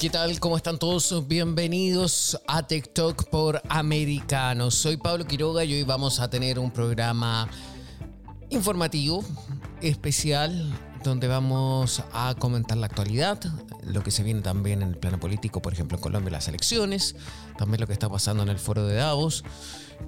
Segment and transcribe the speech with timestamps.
[0.00, 0.40] ¿Qué tal?
[0.40, 1.28] ¿Cómo están todos?
[1.28, 4.74] Bienvenidos a TikTok por Americanos.
[4.74, 7.46] Soy Pablo Quiroga y hoy vamos a tener un programa
[8.48, 9.22] informativo,
[9.82, 10.72] especial,
[11.04, 13.40] donde vamos a comentar la actualidad,
[13.84, 17.14] lo que se viene también en el plano político, por ejemplo en Colombia las elecciones,
[17.58, 19.44] también lo que está pasando en el foro de Davos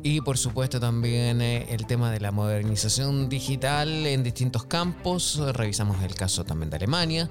[0.02, 5.37] y por supuesto también eh, el tema de la modernización digital en distintos campos.
[5.52, 7.30] Revisamos el caso también de Alemania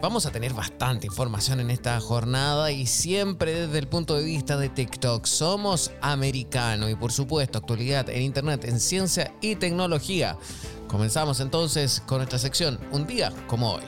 [0.00, 4.56] Vamos a tener bastante información en esta jornada y siempre desde el punto de vista
[4.56, 5.26] de TikTok.
[5.26, 10.38] Somos americano y por supuesto actualidad en Internet, en ciencia y tecnología.
[10.86, 13.82] Comenzamos entonces con nuestra sección Un día como hoy.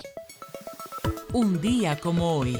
[1.32, 2.58] Un día como hoy.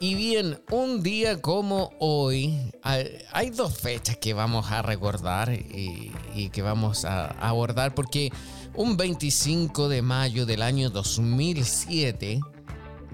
[0.00, 6.60] Y bien, un día como hoy, hay dos fechas que vamos a recordar y, que
[6.60, 8.30] vamos a abordar porque
[8.76, 12.40] un 25 de mayo del año 2007,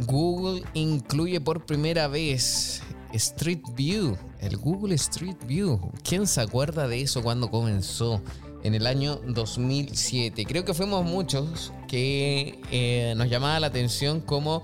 [0.06, 5.78] Google incluye por primera vez Street View, el Google Street View.
[6.02, 8.22] ¿Quién se acuerda de eso cuando comenzó?
[8.62, 10.44] En el año 2007.
[10.44, 14.62] Creo que fuimos muchos que eh, nos llamaba la atención cómo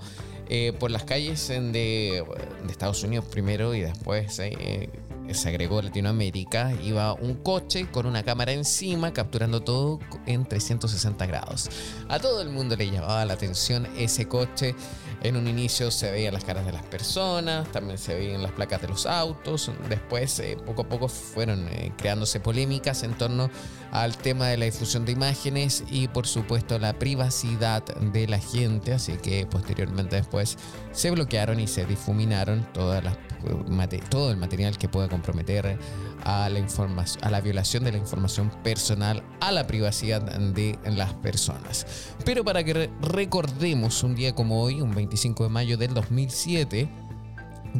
[0.49, 2.23] eh, por las calles de,
[2.69, 4.89] Estados Unidos primero y después eh,
[5.33, 11.69] se agregó Latinoamérica, iba un coche con una cámara encima capturando todo en 360 grados.
[12.09, 14.75] A todo el mundo le llamaba la atención ese coche.
[15.23, 18.81] En un inicio se veían las caras de las personas, también se veían las placas
[18.81, 19.71] de los autos.
[19.89, 23.49] Después, eh, poco a poco, fueron eh, creándose polémicas en torno
[23.91, 28.93] al tema de la difusión de imágenes y, por supuesto, la privacidad de la gente.
[28.93, 30.57] Así que posteriormente, después,
[30.91, 35.77] se bloquearon y se difuminaron todo el material que pueda comprometer
[36.23, 41.13] a la, información, a la violación de la información personal, a la privacidad de las
[41.13, 41.85] personas.
[42.25, 46.87] Pero para que recordemos un día como hoy, un 25 de mayo del 2007,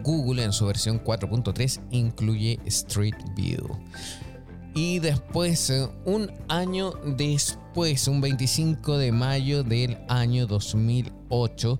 [0.04, 3.78] Google en su versión 4.3 incluye Street View.
[4.74, 5.72] Y después,
[6.06, 11.80] un año después, un 25 de mayo del año 2008,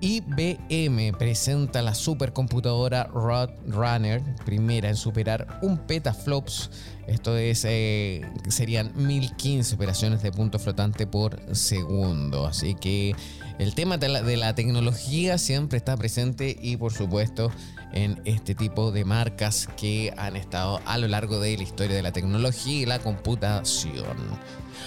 [0.00, 6.70] IBM presenta la supercomputadora Roadrunner, primera en superar un petaflops.
[7.06, 12.46] Esto es, eh, serían 1015 operaciones de punto flotante por segundo.
[12.46, 13.14] Así que
[13.58, 17.50] el tema de la, tecnología siempre está presente y por supuesto
[17.92, 22.02] en este tipo de marcas que han estado a lo largo de la historia de
[22.02, 24.16] la tecnología y la computación.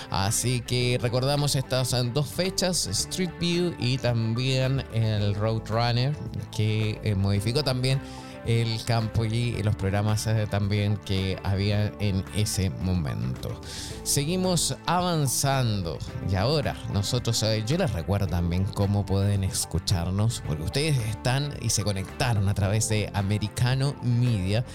[0.09, 6.15] Así que recordamos estas dos fechas, Street View y también el Roadrunner,
[6.55, 7.99] que eh, modificó también
[8.45, 13.59] el campo y los programas eh, también que había en ese momento.
[14.03, 15.97] Seguimos avanzando
[16.29, 21.69] y ahora nosotros, eh, yo les recuerdo también cómo pueden escucharnos, porque ustedes están y
[21.69, 24.66] se conectaron a través de Americano Media.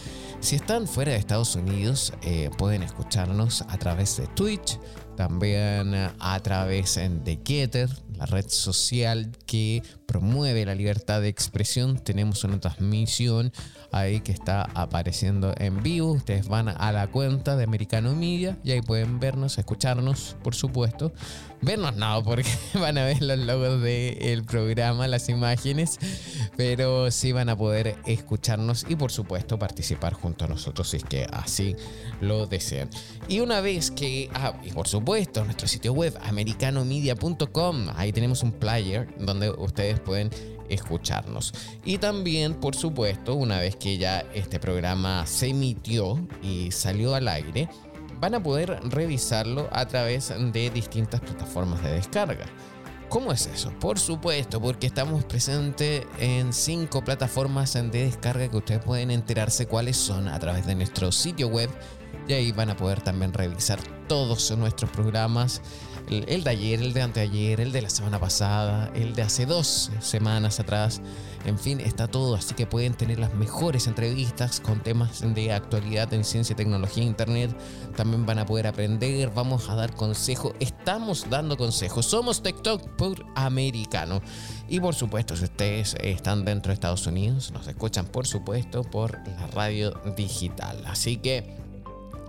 [0.40, 2.14] Si están fuera de Estados Unidos,
[2.56, 4.78] pueden escucharnos a través de Twitch,
[5.20, 11.98] también a través de Getter, la red social que promueve la libertad de expresión.
[11.98, 13.52] Tenemos una transmisión
[13.92, 16.12] ahí que está apareciendo en vivo.
[16.12, 21.12] Ustedes van a la cuenta de Americano Media y ahí pueden vernos, escucharnos, por supuesto.
[21.62, 22.48] Vernos no, porque
[22.80, 25.98] van a ver los logos del programa, las imágenes,
[26.56, 31.04] pero sí van a poder escucharnos y por supuesto participar junto a nosotros si es
[31.04, 31.76] que así
[32.22, 32.88] lo desean.
[33.28, 38.52] Y una vez que, ah, y por supuesto, nuestro sitio web americanomedia.com, ahí tenemos un
[38.52, 40.30] player donde ustedes pueden
[40.68, 41.52] escucharnos.
[41.84, 47.26] Y también, por supuesto, una vez que ya este programa se emitió y salió al
[47.26, 47.68] aire,
[48.20, 52.46] van a poder revisarlo a través de distintas plataformas de descarga.
[53.08, 53.72] ¿Cómo es eso?
[53.80, 59.96] Por supuesto, porque estamos presentes en cinco plataformas de descarga que ustedes pueden enterarse cuáles
[59.96, 61.68] son a través de nuestro sitio web
[62.30, 65.60] y ahí van a poder también revisar todos nuestros programas
[66.10, 69.90] el, de ayer, el de anteayer, el de la semana pasada, el de hace dos
[70.00, 71.00] semanas atrás.
[71.44, 76.12] En fin, está todo, así que pueden tener las mejores entrevistas con temas de actualidad
[76.12, 77.56] en ciencia, tecnología e internet.
[77.96, 82.06] También van a poder aprender, vamos a dar consejos, estamos dando consejos.
[82.06, 84.20] Somos TikTok por americano.
[84.68, 89.18] Y por supuesto, si ustedes están dentro de Estados Unidos, nos escuchan por supuesto por
[89.26, 90.82] la radio digital.
[90.86, 91.69] Así que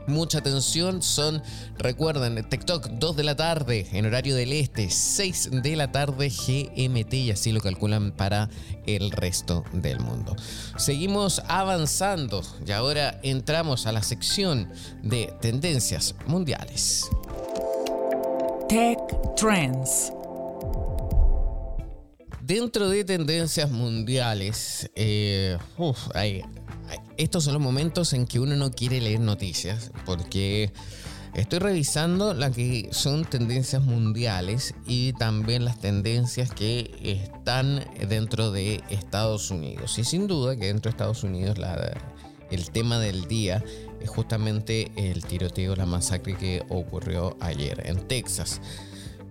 [0.08, 1.42] Mucha atención, son,
[1.78, 7.14] recuerden, TikTok 2 de la tarde en horario del este, 6 de la tarde GMT
[7.14, 8.50] y así lo calculan para
[8.86, 10.36] el resto del mundo.
[10.78, 14.70] Seguimos avanzando y ahora entramos a la sección
[15.04, 17.10] de tendencias mundiales.
[18.68, 19.00] Tech
[19.36, 20.14] Trends.
[22.42, 25.58] Dentro de tendencias mundiales, eh,
[26.14, 26.42] hay,
[27.24, 30.74] estos son los momentos en que uno no quiere leer noticias porque
[31.36, 38.82] estoy revisando las que son tendencias mundiales y también las tendencias que están dentro de
[38.90, 40.00] Estados Unidos.
[40.00, 41.58] Y sin duda que dentro de Estados Unidos
[42.50, 43.64] el tema del día
[44.02, 48.62] es justamente el tiroteo, la masacre que ocurrió ayer en Texas.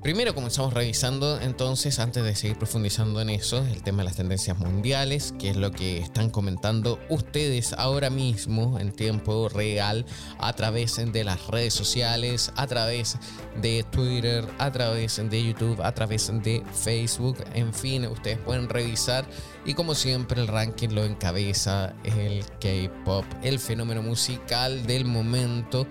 [0.03, 4.59] Primero comenzamos revisando entonces, antes de seguir profundizando en eso, el tema de las tendencias
[4.59, 10.07] mundiales, que es lo que están comentando ustedes ahora mismo en tiempo real
[10.39, 13.19] a través de las redes sociales, a través
[13.61, 19.27] de Twitter, a través de YouTube, a través de Facebook, en fin, ustedes pueden revisar
[19.67, 25.87] y como siempre el ranking lo encabeza el K-Pop, el fenómeno musical del momento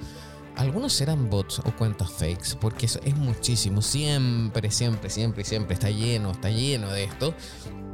[0.59, 3.81] algunos serán bots o cuentas fakes, porque eso es muchísimo.
[3.81, 7.33] Siempre, siempre, siempre, siempre está lleno, está lleno de esto.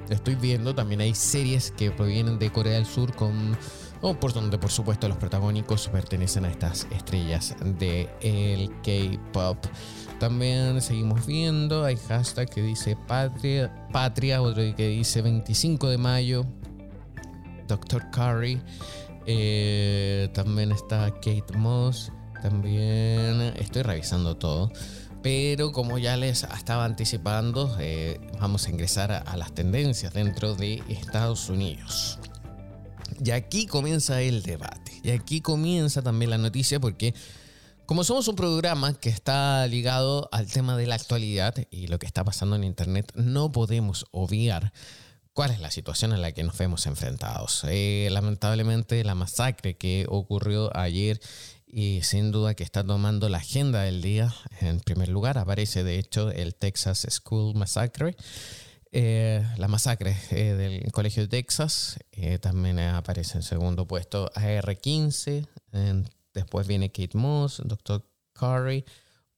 [0.10, 3.56] Estoy viendo, también hay series que provienen de Corea del Sur con...
[4.02, 9.58] O por donde por supuesto los protagónicos pertenecen a estas estrellas de el K-Pop.
[10.20, 16.46] También seguimos viendo, hay hashtag que dice Patria, Patria otro que dice 25 de mayo,
[17.68, 18.10] Dr.
[18.12, 18.62] Curry,
[19.26, 22.12] eh, también está Kate Moss,
[22.50, 24.72] también estoy revisando todo.
[25.24, 30.84] Pero como ya les estaba anticipando, eh, vamos a ingresar a, las tendencias dentro de
[30.88, 32.20] Estados Unidos.
[33.24, 34.92] Y aquí comienza el debate.
[35.04, 37.16] Y aquí comienza también la noticia porque
[37.88, 42.06] como somos un programa que está ligado al tema de la actualidad y lo que
[42.06, 44.72] está pasando en Internet, no podemos obviar
[45.34, 47.66] cuál es la situación en la que nos vemos enfrentados.
[47.68, 51.20] Eh, lamentablemente la masacre que ocurrió ayer
[51.68, 54.34] y sin duda que está tomando la agenda del día.
[54.62, 58.16] En primer lugar aparece de hecho el Texas School Massacre.
[58.92, 65.46] Eh, la masacre eh, del Colegio de Texas eh, también aparece en segundo puesto AR-15.
[66.34, 68.06] después viene Kate Moss, Dr.
[68.32, 68.86] Curry,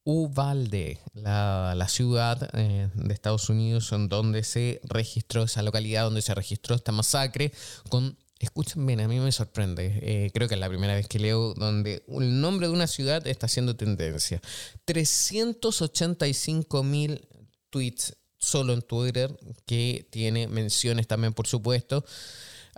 [0.03, 6.35] Uvalde, la, la ciudad de Estados Unidos en donde se registró, esa localidad donde se
[6.35, 7.51] registró esta masacre
[7.89, 9.99] con Escuchen bien, a mí me sorprende.
[10.01, 13.25] Eh, creo que es la primera vez que leo donde el nombre de una ciudad
[13.25, 14.41] está haciendo tendencia.
[14.85, 17.27] 385 mil
[17.71, 19.35] tweets solo en Twitter,
[19.65, 22.05] que tiene menciones también, por supuesto.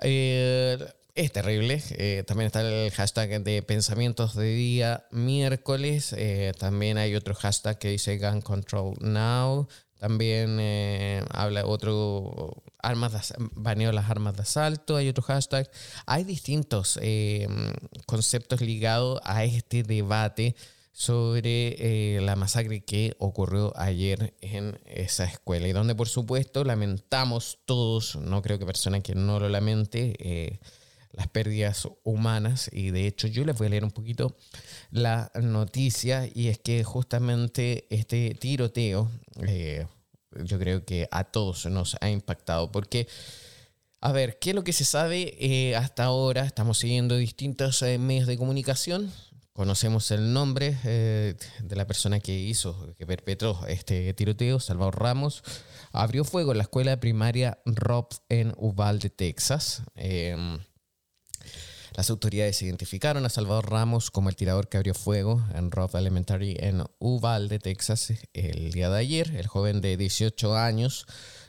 [0.01, 0.77] Eh,
[1.13, 1.83] es terrible.
[1.91, 6.15] Eh, también está el hashtag de pensamientos de día miércoles.
[6.57, 9.67] también hay otro hashtag que dice Gun Control Now.
[10.00, 10.57] También
[11.31, 15.69] habla otro, armas baneo las armas de asalto, hay otro hashtag.
[16.05, 17.47] Hay distintos eh,
[18.05, 20.55] conceptos ligados a este debate
[20.91, 21.75] sobre
[22.17, 28.17] eh, la masacre que ocurrió ayer en esa escuela y donde por supuesto lamentamos todos,
[28.17, 30.59] no creo que persona que no lo lamente,
[31.11, 34.35] las pérdidas humanas y de hecho yo les voy a leer un poquito
[34.91, 39.09] la noticia y es que justamente este tiroteo
[39.42, 39.87] eh,
[40.44, 43.07] yo creo que a todos nos ha impactado porque
[44.02, 46.45] a ver, ¿qué es lo que se sabe eh, hasta ahora?
[46.45, 49.12] Estamos siguiendo distintos eh, medios de comunicación.
[49.52, 55.44] Conocemos el nombre de la persona que hizo, que perpetró este tiroteo, Salvador Ramos.
[55.92, 59.83] Abrió fuego en la escuela primaria Rob en Uvalde, Texas.
[61.95, 66.55] Las autoridades identificaron a Salvador Ramos como el tirador que abrió fuego en Roth Elementary
[66.59, 69.35] en Uvalde, Texas, el día de ayer.
[69.35, 71.05] El joven de 18 años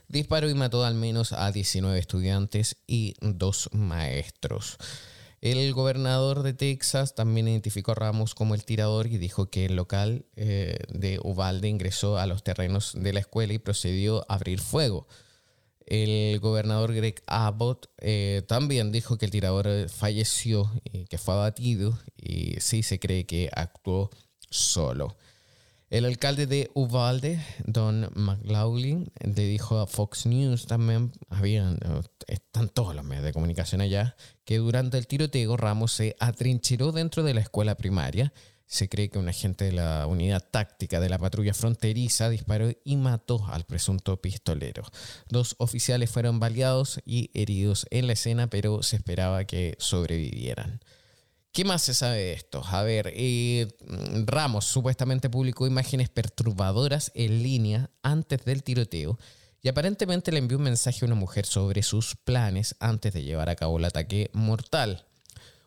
[0.09, 4.78] disparó y mató al menos a 19 estudiantes y dos maestros.
[5.40, 9.76] El gobernador de Texas también identificó a Ramos como el tirador y dijo que el
[9.76, 14.61] local eh, de Uvalde ingresó a los terrenos de la escuela y procedió a abrir
[14.61, 15.06] fuego.
[15.90, 21.99] El gobernador Greg Abbott eh, también dijo que el tirador falleció y que fue abatido
[22.16, 24.09] y sí se cree que actuó
[24.49, 25.16] solo.
[25.90, 31.80] El alcalde de Uvalde, Don McLaughlin, le dijo a Fox News también, habían,
[32.28, 37.25] están todos los medios de comunicación allá, que durante el tiroteo Ramos se atrincheró dentro
[37.25, 38.32] de la escuela primaria
[38.71, 42.97] se cree que un agente de la unidad táctica de la patrulla fronteriza disparó y
[42.97, 44.85] mató al presunto pistolero.
[45.29, 50.81] Dos oficiales fueron baleados y heridos en la escena, pero se esperaba que sobrevivieran.
[51.50, 52.62] ¿Qué más se sabe de esto?
[52.65, 53.67] A ver, eh,
[54.25, 59.19] Ramos supuestamente publicó imágenes perturbadoras en línea antes del tiroteo
[59.61, 63.49] y aparentemente le envió un mensaje a una mujer sobre sus planes antes de llevar
[63.49, 65.10] a cabo el ataque mortal.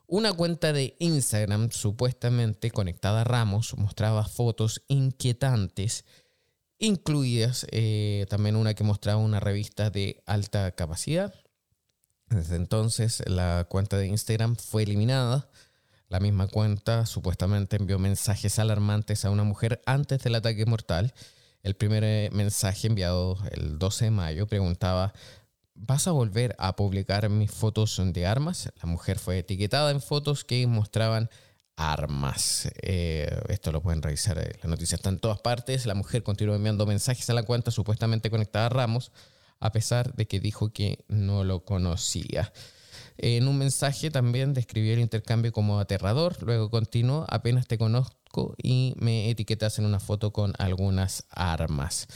[0.07, 6.05] Una cuenta de Instagram supuestamente conectada a Ramos mostraba fotos inquietantes,
[6.77, 11.33] incluidas eh, también una que mostraba una revista de alta capacidad.
[12.27, 15.49] Desde entonces la cuenta de Instagram fue eliminada
[16.13, 21.11] la misma cuenta supuestamente envió mensajes alarmantes a una mujer antes del ataque mortal.
[21.63, 25.11] El primer eh, mensaje enviado el 12 de mayo preguntaba,
[25.75, 28.71] ¿vas a volver a publicar mis fotos de armas?
[28.81, 31.29] La mujer fue etiquetada en fotos que mostraban
[31.75, 32.69] armas.
[32.81, 35.85] Eh, esto lo pueden revisar, eh, la noticia está en todas partes.
[35.85, 39.11] La mujer continuó enviando mensajes a la cuenta supuestamente conectada a Ramos,
[39.59, 42.51] a pesar de que dijo que no lo conocía.
[43.17, 48.95] En un mensaje también describió el intercambio como aterrador, luego continuó, apenas te conozco y
[48.97, 52.07] me etiquetas en una foto con algunas armas.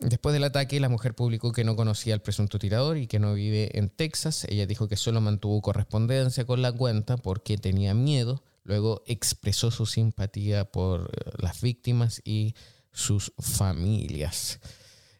[0.00, 3.34] Después del ataque, la mujer publicó que no conocía al presunto tirador y que no
[3.34, 4.46] vive en Texas.
[4.48, 8.42] Ella dijo que solo mantuvo correspondencia con la cuenta porque tenía miedo.
[8.64, 12.54] Luego expresó su simpatía por eh, las víctimas y
[12.92, 14.60] sus familias.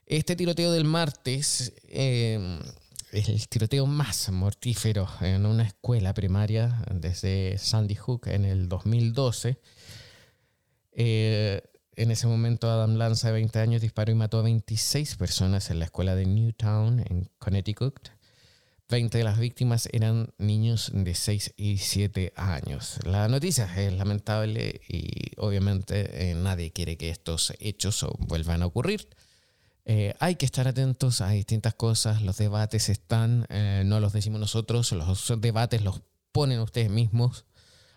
[0.07, 2.59] Este tiroteo del martes eh,
[3.15, 9.57] el tiroteo más mortífero en una escuela primaria desde Sandy Hook en el 2012.
[10.93, 11.63] Eh,
[11.97, 15.79] en ese momento Adam Lanza, de 20 años, disparó y mató a 26 personas en
[15.79, 18.09] la escuela de Newtown, en Connecticut.
[18.89, 22.99] 20 de las víctimas eran niños de 6 y 7 años.
[23.05, 29.09] La noticia es lamentable y obviamente eh, nadie quiere que estos hechos vuelvan a ocurrir.
[29.87, 34.41] Eh, hay que estar atentos a distintas cosas, los debates están, eh, no los decimos
[34.41, 36.01] nosotros, los debates los
[36.33, 37.45] ponen ustedes mismos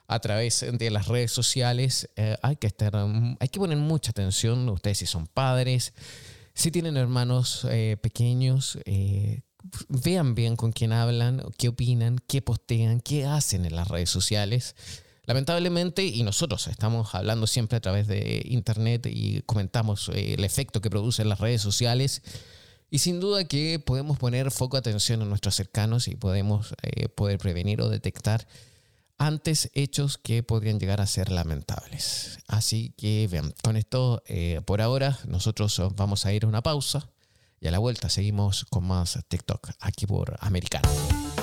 [0.07, 2.09] a través de las redes sociales.
[2.15, 5.93] Eh, hay, que estar, hay que poner mucha atención, ustedes si son padres,
[6.53, 7.67] si tienen hermanos
[8.01, 8.79] pequeños,
[9.89, 14.75] vean bien con quién hablan, qué opinan, qué postean, qué hacen en las redes sociales.
[15.27, 20.79] Lamentablemente, y nosotros estamos hablando siempre a través de Internet y comentamos eh, el efecto
[20.79, 22.21] que producen las redes sociales,
[22.89, 27.37] y sin duda que podemos poner foco atención a nuestros cercanos y podemos eh, poder
[27.39, 28.47] prevenir o detectar
[29.17, 32.39] antes hechos que podrían llegar a ser lamentables.
[32.47, 37.09] Así que vean, con esto eh, por ahora nosotros vamos a ir a una pausa
[37.59, 40.87] y a la vuelta seguimos con más TikTok aquí por Americano.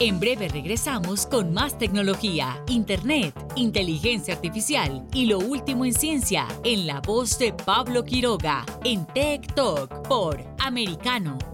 [0.00, 6.86] En breve regresamos con más tecnología, internet, inteligencia artificial y lo último en ciencia en
[6.86, 11.53] la voz de Pablo Quiroga en Talk por Americano.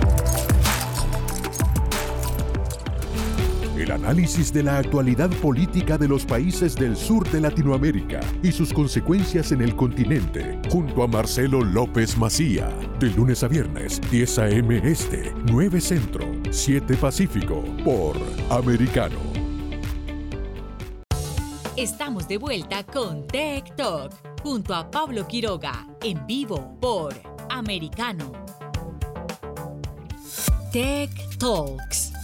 [3.81, 8.71] El análisis de la actualidad política de los países del sur de Latinoamérica y sus
[8.71, 12.69] consecuencias en el continente, junto a Marcelo López Macía,
[12.99, 14.81] de lunes a viernes, 10 a.m.
[14.83, 18.17] Este, 9 Centro, 7 Pacífico, por
[18.51, 19.17] Americano.
[21.75, 27.15] Estamos de vuelta con Tech Talk, junto a Pablo Quiroga, en vivo por
[27.49, 28.31] Americano.
[30.71, 31.09] Tech
[31.39, 32.20] Talks.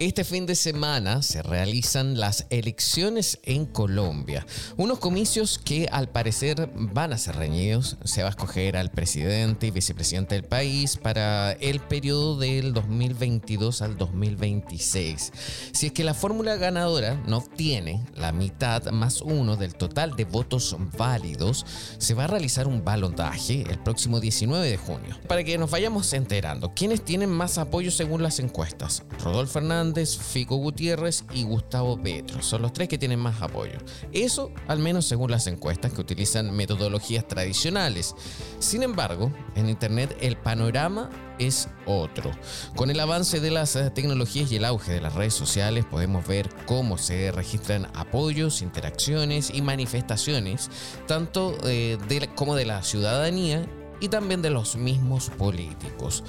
[0.00, 4.44] Este fin de semana se realizan las elecciones en Colombia.
[4.76, 7.96] Unos comicios que al parecer van a ser reñidos.
[8.02, 13.82] Se va a escoger al presidente y vicepresidente del país para el periodo del 2022
[13.82, 15.32] al 2026.
[15.72, 20.24] Si es que la fórmula ganadora no obtiene la mitad más uno del total de
[20.24, 21.64] votos válidos,
[21.98, 25.16] se va a realizar un balondaje el próximo 19 de junio.
[25.28, 29.04] Para que nos vayamos enterando, ¿quiénes tienen más apoyo según las encuestas?
[29.22, 32.42] Rodolfo Fernández Fico Gutiérrez y Gustavo Petro.
[32.42, 33.78] Son los tres que tienen más apoyo.
[34.12, 38.14] Eso al menos según las encuestas que utilizan metodologías tradicionales.
[38.60, 42.30] Sin embargo, en Internet el panorama es otro.
[42.76, 46.26] Con el avance de las eh, tecnologías y el auge de las redes sociales podemos
[46.26, 50.70] ver cómo se registran apoyos, interacciones y manifestaciones,
[51.06, 51.98] tanto eh,
[52.34, 53.66] como de la ciudadanía
[54.00, 56.22] y también de los mismos políticos.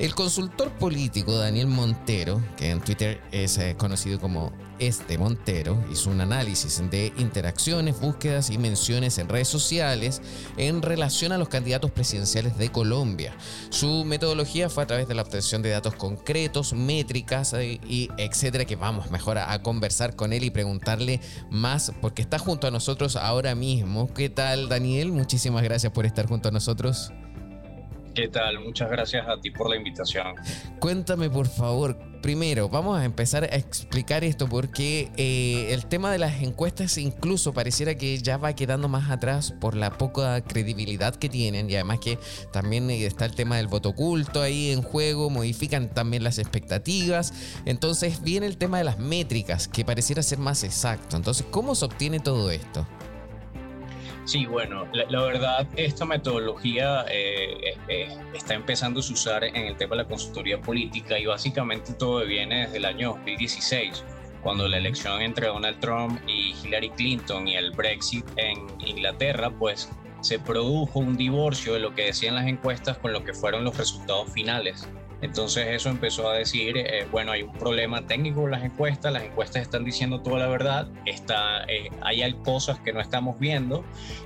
[0.00, 6.08] El consultor político Daniel Montero, que en Twitter es eh, conocido como Este Montero, hizo
[6.08, 10.22] un análisis de interacciones, búsquedas y menciones en redes sociales
[10.56, 13.34] en relación a los candidatos presidenciales de Colombia.
[13.68, 18.64] Su metodología fue a través de la obtención de datos concretos, métricas eh, y etcétera,
[18.64, 22.70] que vamos mejor a, a conversar con él y preguntarle más, porque está junto a
[22.70, 24.08] nosotros ahora mismo.
[24.14, 25.12] ¿Qué tal, Daniel?
[25.12, 27.12] Muchísimas gracias por estar junto a nosotros.
[28.14, 28.58] ¿Qué tal?
[28.60, 30.34] Muchas gracias a ti por la invitación.
[30.80, 36.18] Cuéntame, por favor, primero, vamos a empezar a explicar esto porque eh, el tema de
[36.18, 41.28] las encuestas incluso pareciera que ya va quedando más atrás por la poca credibilidad que
[41.28, 42.18] tienen y además que
[42.52, 47.32] también está el tema del voto oculto ahí en juego, modifican también las expectativas.
[47.64, 51.16] Entonces viene el tema de las métricas que pareciera ser más exacto.
[51.16, 52.86] Entonces, ¿cómo se obtiene todo esto?
[54.30, 59.96] Sí, bueno, la, verdad, esta metodología eh, eh, está empezando a usar en el tema
[59.96, 64.04] de la consultoría política y básicamente todo viene desde el año 2016,
[64.40, 69.90] cuando la elección entre Donald Trump y Hillary Clinton y el Brexit en Inglaterra, pues
[70.20, 73.76] se produjo un divorcio de lo que decían las encuestas con lo que fueron los
[73.76, 74.88] resultados finales.
[75.22, 79.24] Entonces eso empezó a decir, eh, bueno, hay un problema técnico en las encuestas, las
[79.24, 83.84] encuestas están diciendo toda la verdad, está, eh, hay cosas que no estamos viendo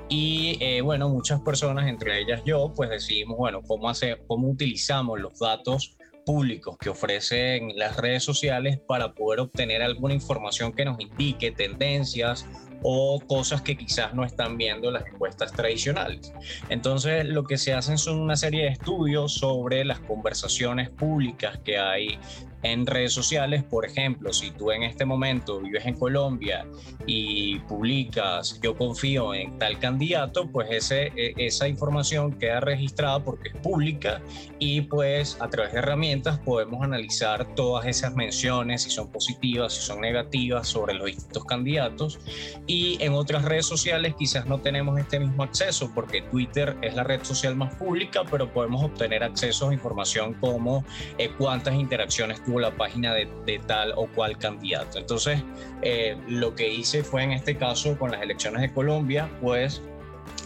[0.09, 5.20] y eh, bueno, muchas personas, entre ellas yo, pues decidimos, bueno, cómo, hacer, cómo utilizamos
[5.20, 10.98] los datos públicos que ofrecen las redes sociales para poder obtener alguna información que nos
[11.00, 12.46] indique tendencias
[12.87, 16.33] o cosas que quizás no están viendo las encuestas tradicionales.
[16.68, 21.79] Entonces, lo que se hacen son una serie de estudios sobre las conversaciones públicas que
[21.79, 22.18] hay
[22.64, 23.62] en redes sociales.
[23.62, 26.66] Por ejemplo, si tú en este momento vives en Colombia
[27.07, 33.50] y publicas yo confío en tal candidato, pues ese, e, esa información queda registrada porque
[33.50, 34.20] es pública
[34.59, 39.83] y pues a través de herramientas podemos analizar todas esas menciones, si son positivas, si
[39.83, 42.18] son negativas sobre los distintos candidatos.
[42.66, 47.05] Y en otras redes sociales quizás no tenemos este mismo acceso porque Twitter es la
[47.05, 50.85] red social más pública, pero podemos obtener acceso a información como
[51.18, 54.99] eh, cuántas interacciones tuvo la página de, tal o cual candidato.
[54.99, 55.43] Entonces,
[55.83, 59.83] eh, lo que hice fue en este caso con las elecciones de Colombia, pues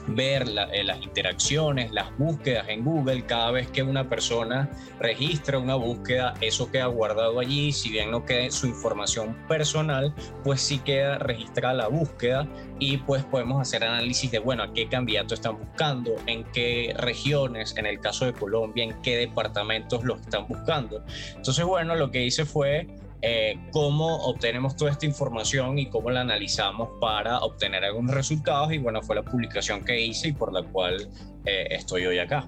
[0.08, 3.24] ver eh, las interacciones, las búsquedas en Google.
[3.26, 7.72] Cada vez que una persona registra una búsqueda, eso queda guardado allí.
[7.72, 13.24] Si bien no queda su información personal, pues sí queda registrada la búsqueda y pues
[13.24, 18.00] podemos hacer análisis de, bueno, a qué candidato están buscando, en qué regiones, en el
[18.00, 21.04] caso de Colombia, en qué departamentos los están buscando.
[21.36, 22.86] Entonces, bueno, lo que hice fue
[23.20, 28.72] eh, cómo obtenemos toda esta información y cómo la analizamos para obtener algunos resultados.
[28.72, 31.08] Y bueno, fue la publicación que hice y por la cual
[31.48, 32.46] eh, estoy hoy acá.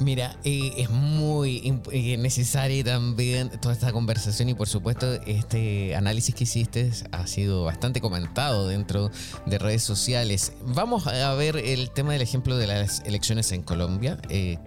[0.00, 6.34] Mira, eh, es muy eh, necesaria también toda esta conversación y por supuesto este análisis
[6.34, 9.10] que hiciste ha sido bastante comentado dentro
[9.46, 10.52] de redes sociales.
[10.62, 14.18] Vamos a ver el tema del ejemplo de las elecciones en Colombia.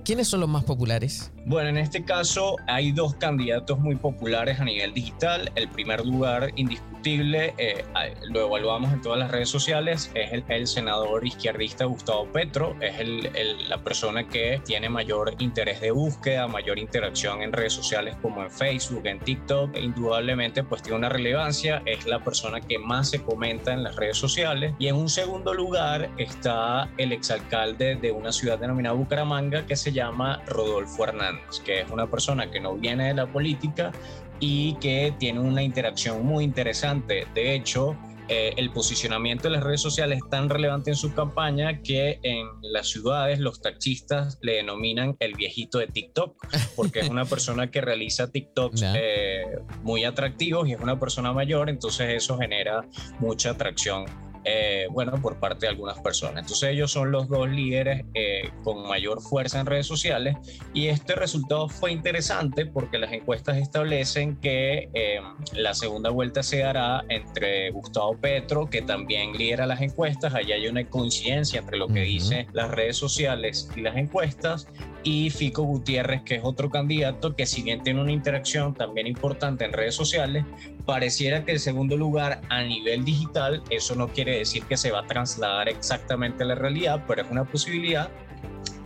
[0.03, 1.31] ¿Quiénes son los más populares?
[1.49, 5.51] Bueno, en este caso hay dos candidatos muy populares a nivel digital.
[5.55, 7.83] El primer lugar indiscutible, eh,
[8.29, 12.75] lo evaluamos en todas las redes sociales, es el, senador izquierdista Gustavo Petro.
[12.81, 18.15] Es el, la persona que tiene mayor interés de búsqueda, mayor interacción en redes sociales
[18.21, 19.77] como en Facebook, en TikTok.
[19.77, 21.81] Indudablemente, pues tiene una relevancia.
[21.85, 24.73] Es la persona que más se comenta en las redes sociales.
[24.79, 29.91] Y en un segundo lugar está el exalcalde de una ciudad denominada Bucaramanga que se
[29.91, 31.29] llama Rodolfo Hernández
[31.63, 33.91] que es una persona que no viene de la política
[34.39, 37.27] y que tiene una interacción muy interesante.
[37.33, 37.97] De hecho,
[38.29, 42.47] eh, el posicionamiento de las redes sociales es tan relevante en su campaña que en
[42.61, 46.35] las ciudades los taxistas le denominan el viejito de TikTok,
[46.75, 49.41] porque es una persona que realiza TikToks eh,
[49.83, 52.87] muy atractivos y es una persona mayor, entonces eso genera
[53.19, 54.05] mucha atracción
[54.45, 56.43] eh, bueno, por parte de algunas personas.
[56.43, 60.37] Entonces ellos son los dos líderes eh, con mayor fuerza en redes sociales
[60.73, 65.19] y este resultado fue interesante porque las encuestas establecen que eh,
[65.53, 70.67] la segunda vuelta se hará entre Gustavo Petro, que también lidera las encuestas, allá hay
[70.67, 74.67] una coincidencia entre lo que dicen las redes sociales y las encuestas,
[75.03, 79.65] y Fico Gutiérrez, que es otro candidato que si bien tiene una interacción también importante
[79.65, 80.45] en redes sociales,
[80.85, 84.99] pareciera que el segundo lugar a nivel digital, eso no quiere decir que se va
[84.99, 88.09] a trasladar exactamente a la realidad, pero es una posibilidad,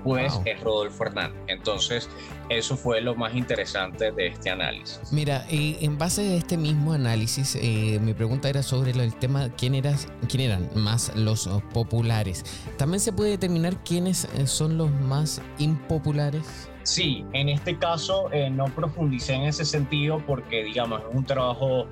[0.03, 1.39] pues es Rodolfo Hernández.
[1.47, 2.09] Entonces,
[2.49, 4.99] eso fue lo más interesante de este análisis.
[5.11, 9.49] Mira, eh, en base a este mismo análisis, eh, mi pregunta era sobre el tema,
[9.55, 12.43] ¿quién, eras, quién eran más los populares?
[12.77, 16.69] ¿También se puede determinar quiénes eh, son los más impopulares?
[16.83, 21.87] Sí, en este caso no profundicé en ese sentido porque, digamos, es un trabajo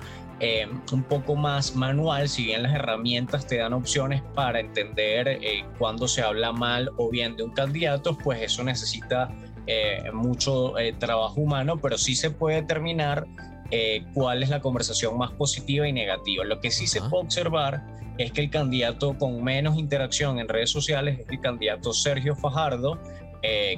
[0.91, 6.07] un poco más manual, si bien las herramientas te dan opciones para entender eh, cuándo
[6.07, 9.31] se habla mal o bien de un candidato, pues eso necesita
[9.67, 13.27] eh, mucho eh, trabajo humano, pero sí se puede determinar
[13.69, 16.43] eh, cuál es la conversación más positiva y negativa.
[16.43, 17.85] Lo que sí se puede observar
[18.17, 22.99] es que el candidato con menos interacción en redes sociales es el candidato Sergio Fajardo,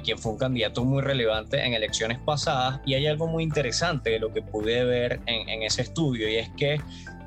[0.02, 2.80] quien fue un candidato muy relevante en elecciones pasadas.
[2.84, 6.36] Y hay algo muy interesante de lo que pude ver en, en ese estudio, y
[6.36, 6.80] es que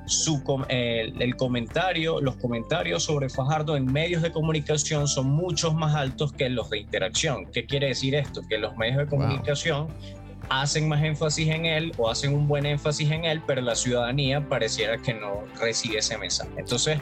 [0.07, 6.31] su, el, comentario, los comentarios sobre Fajardo en medios de comunicación son muchos más altos
[6.31, 7.45] que los de interacción.
[7.51, 8.41] ¿Qué quiere decir esto?
[8.47, 9.89] Que los medios de comunicación
[10.49, 14.47] hacen más énfasis en él o hacen un buen énfasis en él, pero la ciudadanía
[14.47, 16.51] pareciera que no recibe ese mensaje.
[16.57, 16.99] Entonces,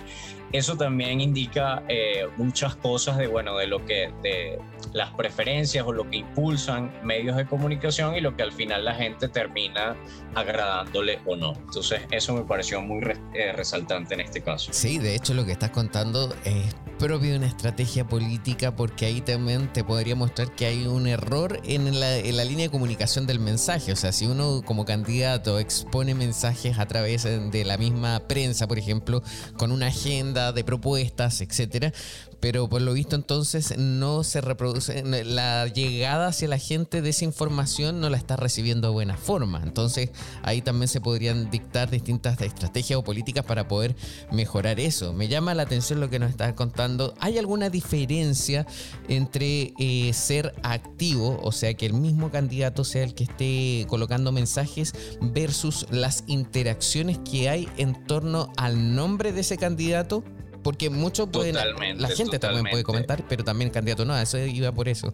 [0.52, 4.58] eso también indica eh, muchas cosas de, bueno, de lo que, de
[4.94, 8.96] las preferencias o lo que impulsan medios de comunicación y lo que al final la
[8.96, 9.96] gente termina
[10.34, 11.54] agradándole o no.
[11.54, 13.04] Entonces, eso me pareció muy
[13.34, 14.72] eh, resaltante en este caso.
[14.72, 19.22] Sí, de hecho, lo que estás contando es propio de una estrategia política porque ahí
[19.22, 23.28] también te podría mostrar que hay un error en la, en la línea de comunicación
[23.28, 23.92] del mensaje.
[23.92, 28.80] O sea, si uno como candidato expone mensajes a través de la misma prensa, por
[28.80, 29.22] ejemplo,
[29.58, 31.94] con una agenda de propuestas, etcétera,
[32.40, 37.26] pero por lo visto entonces no se reproduce, la llegada hacia la gente de esa
[37.26, 39.62] información no la está recibiendo de buena forma.
[39.64, 40.12] Entonces
[40.44, 43.96] ahí también se podrían dictar distintas estrategias o políticas para poder
[44.32, 45.14] mejorar eso.
[45.14, 47.14] Me llama la atención lo que nos estás contando.
[47.20, 48.66] ¿Hay alguna diferencia
[49.08, 54.32] entre eh, ser activo, o sea, que el mismo candidato sea el que esté colocando
[54.32, 60.24] mensajes, versus las interacciones que hay en torno al nombre de ese candidato?
[60.66, 61.54] Porque mucho pueden.
[62.00, 65.14] La gente también puede comentar, pero también el candidato no, eso iba por eso.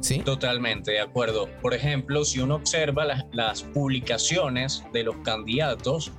[0.00, 0.20] ¿Sí?
[0.20, 1.48] Totalmente, de acuerdo.
[1.60, 6.12] Por ejemplo, si uno observa las, las publicaciones de los candidatos,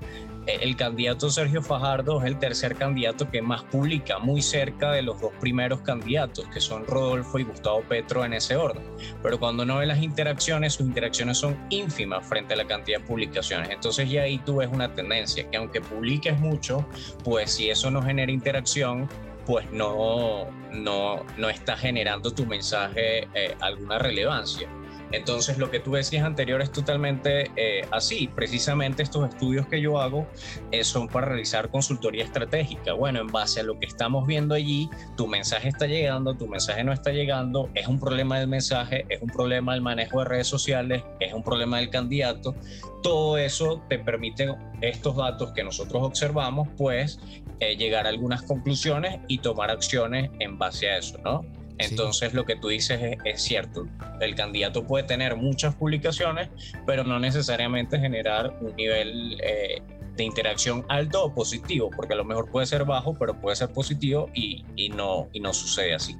[0.47, 5.19] el candidato Sergio Fajardo es el tercer candidato que más publica, muy cerca de los
[5.19, 8.83] dos primeros candidatos, que son Rodolfo y Gustavo Petro en ese orden.
[9.21, 13.05] Pero cuando uno ve las interacciones, sus interacciones son ínfimas frente a la cantidad de
[13.05, 13.69] publicaciones.
[13.69, 16.85] Entonces ya ahí tú ves una tendencia, que aunque publiques mucho,
[17.23, 19.09] pues si eso no genera interacción,
[19.45, 24.69] pues no, no, no está generando tu mensaje eh, alguna relevancia.
[25.11, 28.29] Entonces, lo que tú decías anterior es totalmente eh, así.
[28.35, 30.27] Precisamente estos estudios que yo hago
[30.71, 32.93] eh, son para realizar consultoría estratégica.
[32.93, 36.83] Bueno, en base a lo que estamos viendo allí, tu mensaje está llegando, tu mensaje
[36.83, 40.47] no está llegando, es un problema del mensaje, es un problema del manejo de redes
[40.47, 42.55] sociales, es un problema del candidato.
[43.01, 47.19] Todo eso te permite estos datos que nosotros observamos, pues
[47.59, 51.45] eh, llegar a algunas conclusiones y tomar acciones en base a eso, ¿no?
[51.79, 53.85] Entonces lo que tú dices es, cierto.
[54.19, 56.49] El candidato puede tener muchas publicaciones,
[56.85, 59.81] pero no necesariamente generar un nivel eh,
[60.15, 63.69] de interacción alto o positivo, porque a lo mejor puede ser bajo, pero puede ser
[63.71, 66.15] positivo y, no sucede así.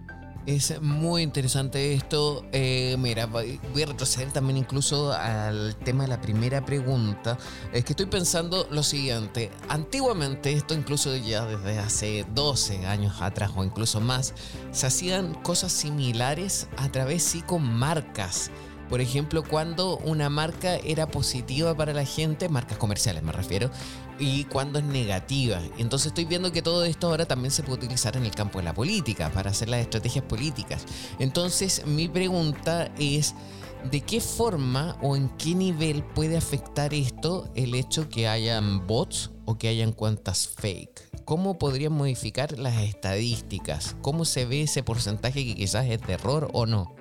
[0.47, 2.45] Es muy interesante esto.
[2.53, 7.37] Eh, mira, voy a retroceder también incluso al tema de la primera pregunta.
[7.73, 9.51] Es que estoy pensando lo siguiente.
[9.67, 14.33] Antiguamente, esto incluso ya desde hace 12 años atrás o incluso más,
[14.71, 18.49] se hacían cosas similares a través sí con marcas.
[18.89, 23.69] Por ejemplo, cuando una marca era positiva para la gente, marcas comerciales me refiero,
[24.19, 25.61] y cuando es negativa.
[25.77, 28.65] Entonces estoy viendo que todo esto ahora también se puede utilizar en el campo de
[28.65, 30.85] la política, para hacer las estrategias políticas.
[31.19, 33.35] Entonces mi pregunta es,
[33.91, 39.31] ¿de qué forma o en qué nivel puede afectar esto el hecho que hayan bots
[39.45, 41.25] o que hayan cuentas fake?
[41.25, 43.95] ¿Cómo podrían modificar las estadísticas?
[44.01, 46.96] ¿Cómo se ve ese porcentaje que quizás es de error o no?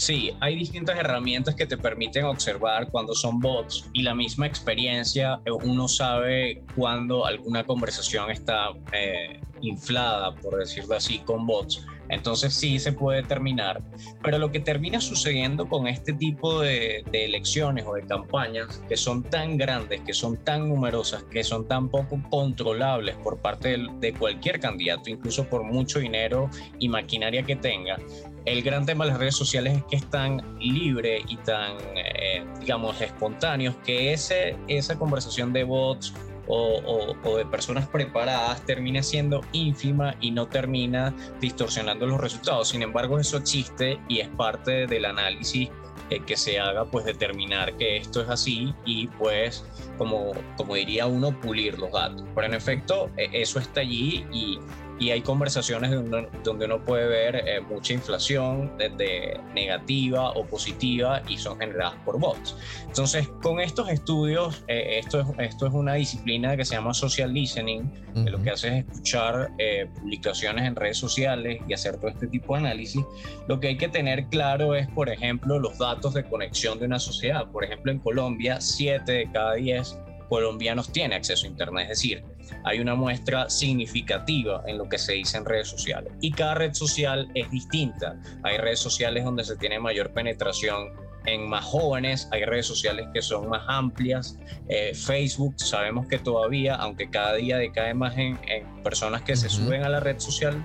[0.00, 5.42] Sí, hay distintas herramientas que te permiten observar cuando son bots y la misma experiencia,
[5.44, 11.84] eh, uno sabe cuando alguna conversación está eh, inflada, por decirlo así, con bots.
[12.10, 13.82] Entonces sí se puede determinar,
[14.22, 19.22] pero lo que termina sucediendo con este tipo de, elecciones o de campañas que son
[19.22, 24.58] tan grandes, que son tan numerosas, que son tan poco controlables por parte de, cualquier
[24.58, 27.96] candidato, incluso por mucho dinero y maquinaria que tenga,
[28.44, 32.44] el gran tema de las redes sociales es que es tan libre y tan, eh,
[32.60, 36.14] digamos, espontáneos que ese, esa conversación de bots
[36.52, 42.68] o, de personas preparadas termina siendo ínfima y no termina distorsionando los resultados.
[42.68, 45.68] Sin embargo, eso existe y es parte del análisis
[46.10, 49.64] eh, que se haga, pues determinar que esto es así y pues,
[49.96, 52.24] como, como diría uno, pulir los datos.
[52.34, 54.58] Pero en efecto, e, eso está allí y
[55.00, 61.22] y hay conversaciones donde, donde uno puede ver eh, mucha inflación desde negativa o positiva
[61.26, 62.54] y son generadas por bots.
[62.86, 67.32] Entonces, con estos estudios, eh, esto, es, esto es una disciplina que se llama social
[67.32, 72.08] listening, que lo que hace es escuchar eh, publicaciones en redes sociales y hacer todo
[72.10, 73.02] este tipo de análisis.
[73.48, 76.98] Lo que hay que tener claro es, por ejemplo, los datos de conexión de una
[76.98, 77.50] sociedad.
[77.50, 79.96] Por ejemplo, en Colombia, 7 de cada 10
[80.28, 82.24] colombianos tiene acceso a Internet, es decir,
[82.64, 86.12] hay una muestra significativa en lo que se dice en redes sociales.
[86.20, 88.16] Y cada red social es distinta.
[88.42, 90.88] Hay redes sociales donde se tiene mayor penetración
[91.26, 94.38] en más jóvenes, hay redes sociales que son más amplias.
[94.68, 98.38] Eh, Facebook, sabemos que todavía, aunque cada día decae más en,
[98.82, 100.64] personas que se suben a la red social,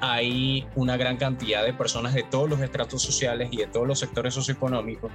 [0.00, 3.98] hay una gran cantidad de personas de todos los estratos sociales y de todos los
[3.98, 5.10] sectores socioeconómicos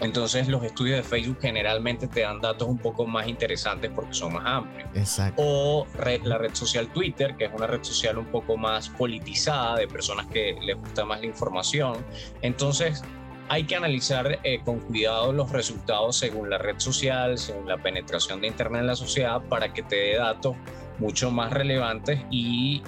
[0.00, 4.34] entonces los estudios de Facebook generalmente te dan datos un poco más interesantes porque son
[4.34, 4.88] más amplios.
[4.94, 5.42] Exacto.
[5.44, 5.86] O
[6.24, 10.26] la red social Twitter, que es una red social un poco más politizada, de personas
[10.26, 12.04] que les gusta más la información.
[12.42, 13.02] Entonces
[13.48, 18.40] hay que analizar eh, con cuidado los resultados según la red social, según la penetración
[18.40, 20.54] de Internet en la sociedad, para que te dé datos
[20.98, 22.82] mucho más relevantes y,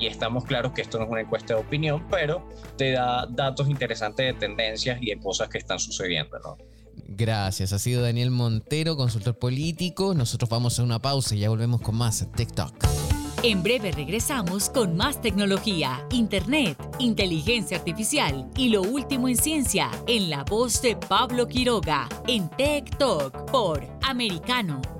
[0.00, 4.26] estamos claros que esto no es una encuesta de opinión, pero te da datos interesantes
[4.26, 6.38] de tendencias y de cosas que están sucediendo.
[6.38, 6.56] ¿no?
[7.06, 10.14] Gracias, ha sido Daniel Montero, consultor político.
[10.14, 12.74] Nosotros vamos a una pausa y ya volvemos con más TikTok.
[13.42, 20.28] En breve regresamos con más tecnología, internet, inteligencia artificial y lo último en ciencia en
[20.28, 24.99] la voz de Pablo Quiroga en Tech Talk por Americano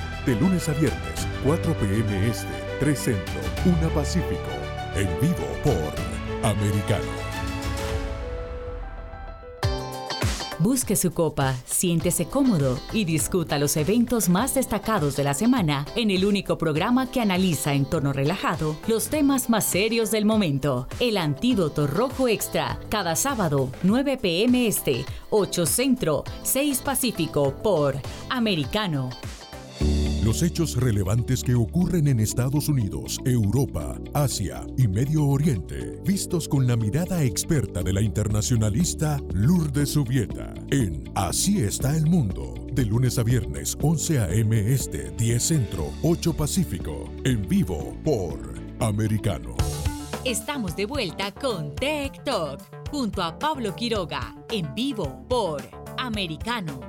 [0.25, 2.27] De lunes a viernes, 4 p.m.
[2.29, 2.47] Este,
[2.79, 4.51] 3 Centro, 1 Pacífico.
[4.95, 7.31] En vivo por Americano.
[10.59, 16.11] Busque su copa, siéntese cómodo y discuta los eventos más destacados de la semana en
[16.11, 20.87] el único programa que analiza en tono relajado los temas más serios del momento.
[20.99, 27.95] El Antídoto Rojo Extra, cada sábado, 9 pm este, 8 Centro, 6 Pacífico por
[28.29, 29.09] Americano.
[30.31, 36.65] Los hechos relevantes que ocurren en Estados Unidos, Europa, Asia y Medio Oriente, vistos con
[36.65, 43.19] la mirada experta de la internacionalista Lourdes Subieta, en Así está el mundo, de lunes
[43.19, 44.73] a viernes 11 a.m.
[44.73, 48.39] Este, 10 Centro, 8 Pacífico, en vivo por
[48.79, 49.57] Americano.
[50.23, 55.61] Estamos de vuelta con Tech Talk, junto a Pablo Quiroga, en vivo por
[55.97, 56.79] Americano.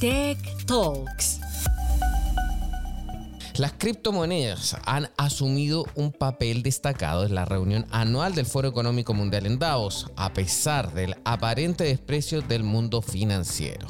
[0.00, 1.40] Tech Talks.
[3.56, 9.44] Las criptomonedas han asumido un papel destacado en la reunión anual del Foro Económico Mundial
[9.44, 13.88] en Davos, a pesar del aparente desprecio del mundo financiero.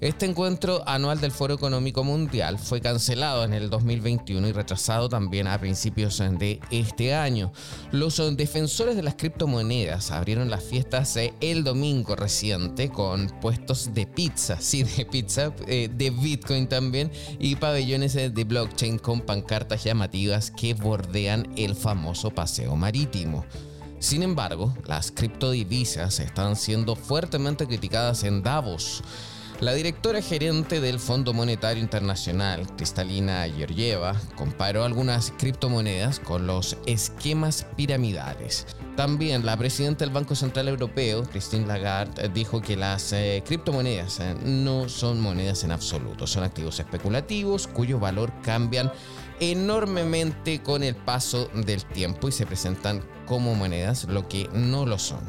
[0.00, 5.46] Este encuentro anual del Foro Económico Mundial fue cancelado en el 2021 y retrasado también
[5.46, 7.52] a principios de este año.
[7.92, 14.56] Los defensores de las criptomonedas abrieron las fiestas el domingo reciente con puestos de pizza,
[14.60, 20.72] sí, de pizza, eh, de Bitcoin también y pabellones de blockchain con pancartas llamativas que
[20.72, 23.44] bordean el famoso paseo marítimo.
[23.98, 29.02] Sin embargo, las criptodivisas están siendo fuertemente criticadas en Davos.
[29.60, 37.66] La directora gerente del Fondo Monetario Internacional, Cristalina Georgieva, comparó algunas criptomonedas con los esquemas
[37.76, 38.66] piramidales.
[38.96, 44.34] También la presidenta del Banco Central Europeo, Christine Lagarde, dijo que las eh, criptomonedas eh,
[44.42, 48.90] no son monedas en absoluto, son activos especulativos cuyo valor cambian
[49.40, 54.98] enormemente con el paso del tiempo y se presentan como monedas, lo que no lo
[54.98, 55.20] son.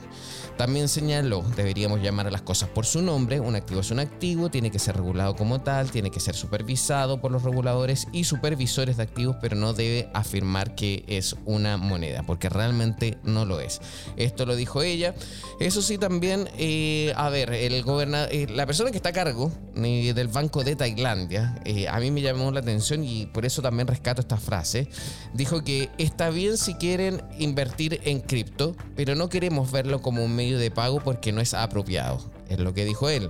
[0.61, 4.51] También señaló, deberíamos llamar a las cosas por su nombre, un activo es un activo,
[4.51, 8.97] tiene que ser regulado como tal, tiene que ser supervisado por los reguladores y supervisores
[8.97, 13.81] de activos, pero no debe afirmar que es una moneda, porque realmente no lo es.
[14.17, 15.15] Esto lo dijo ella.
[15.59, 20.13] Eso sí, también, eh, a ver, el eh, la persona que está a cargo eh,
[20.13, 24.21] del Banco de Tailandia, a mí me llamó la atención y por eso también rescato
[24.21, 24.87] esta frase,
[25.33, 30.35] dijo que está bien si quieren invertir en cripto, pero no queremos verlo como un
[30.35, 32.19] medio de pago porque no es apropiado.
[32.49, 33.29] Es lo que dijo él.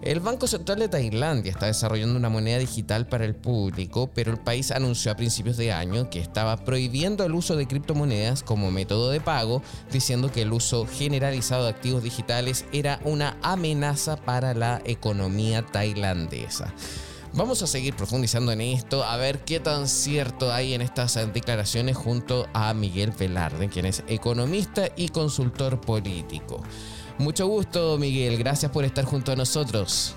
[0.00, 4.38] El Banco Central de Tailandia está desarrollando una moneda digital para el público, pero el
[4.38, 9.10] país anunció a principios de año que estaba prohibiendo el uso de criptomonedas como método
[9.10, 14.80] de pago, diciendo que el uso generalizado de activos digitales era una amenaza para la
[14.86, 16.72] economía tailandesa.
[17.34, 21.96] Vamos a seguir profundizando en esto, a ver qué tan cierto hay en estas declaraciones
[21.96, 26.62] junto a Miguel Velarde, quien es economista y consultor político.
[27.16, 28.36] Mucho gusto, Miguel.
[28.36, 30.14] Gracias por estar junto a nosotros.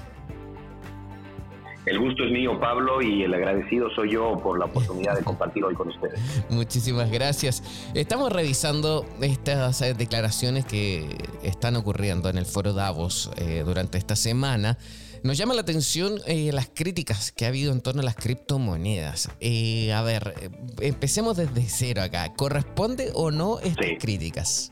[1.86, 5.64] El gusto es mío, Pablo, y el agradecido soy yo por la oportunidad de compartir
[5.64, 6.20] hoy con ustedes.
[6.50, 7.64] Muchísimas gracias.
[7.94, 14.78] Estamos revisando estas declaraciones que están ocurriendo en el foro Davos eh, durante esta semana.
[15.24, 19.36] Nos llama la atención eh, las críticas que ha habido en torno a las criptomonedas.
[19.40, 20.50] Eh, a ver, eh,
[20.82, 22.34] empecemos desde cero acá.
[22.36, 24.72] ¿Corresponde o no estas críticas?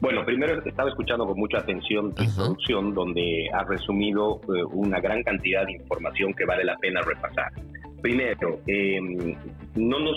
[0.00, 4.40] Bueno, primero estaba escuchando con mucha atención tu introducción, donde has resumido
[4.72, 7.52] una gran cantidad de información que vale la pena repasar.
[8.00, 9.36] Primero, em,
[9.76, 10.16] no, nos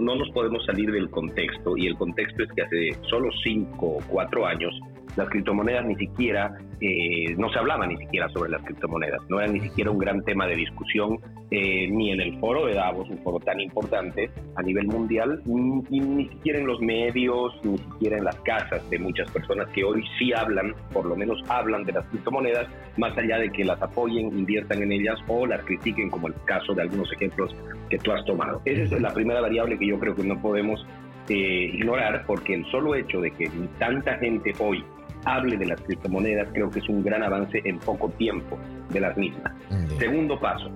[0.00, 4.00] no nos podemos salir del contexto, y el contexto es que hace solo cinco o
[4.08, 4.72] cuatro años
[5.16, 9.50] las criptomonedas ni siquiera, eh, no se hablaba ni siquiera sobre las criptomonedas, no era
[9.50, 11.18] ni siquiera un gran tema de discusión
[11.50, 16.00] eh, ni en el foro de Davos, un foro tan importante a nivel mundial, ni,
[16.00, 20.04] ni siquiera en los medios, ni siquiera en las casas de muchas personas que hoy
[20.18, 24.26] sí hablan, por lo menos hablan de las criptomonedas, más allá de que las apoyen,
[24.38, 27.54] inviertan en ellas o las critiquen, como el caso de algunos ejemplos
[27.88, 28.60] que tú has tomado.
[28.64, 30.84] Esa es la primera variable que yo creo que no podemos
[31.28, 34.84] eh, ignorar porque el solo hecho de que tanta gente hoy
[35.26, 38.58] hable de las criptomonedas, creo que es un gran avance en poco tiempo
[38.90, 39.52] de las mismas.
[39.98, 40.70] Segundo paso,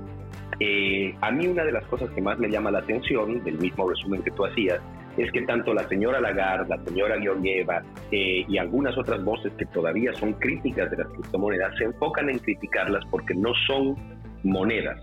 [0.58, 3.88] eh, a mí una de las cosas que más me llama la atención, del mismo
[3.88, 4.80] resumen que tú hacías,
[5.16, 9.66] es que tanto la señora Lagarde, la señora Georgieva eh, y algunas otras voces que
[9.66, 13.96] todavía son críticas de las criptomonedas se enfocan en criticarlas porque no son
[14.42, 14.98] monedas.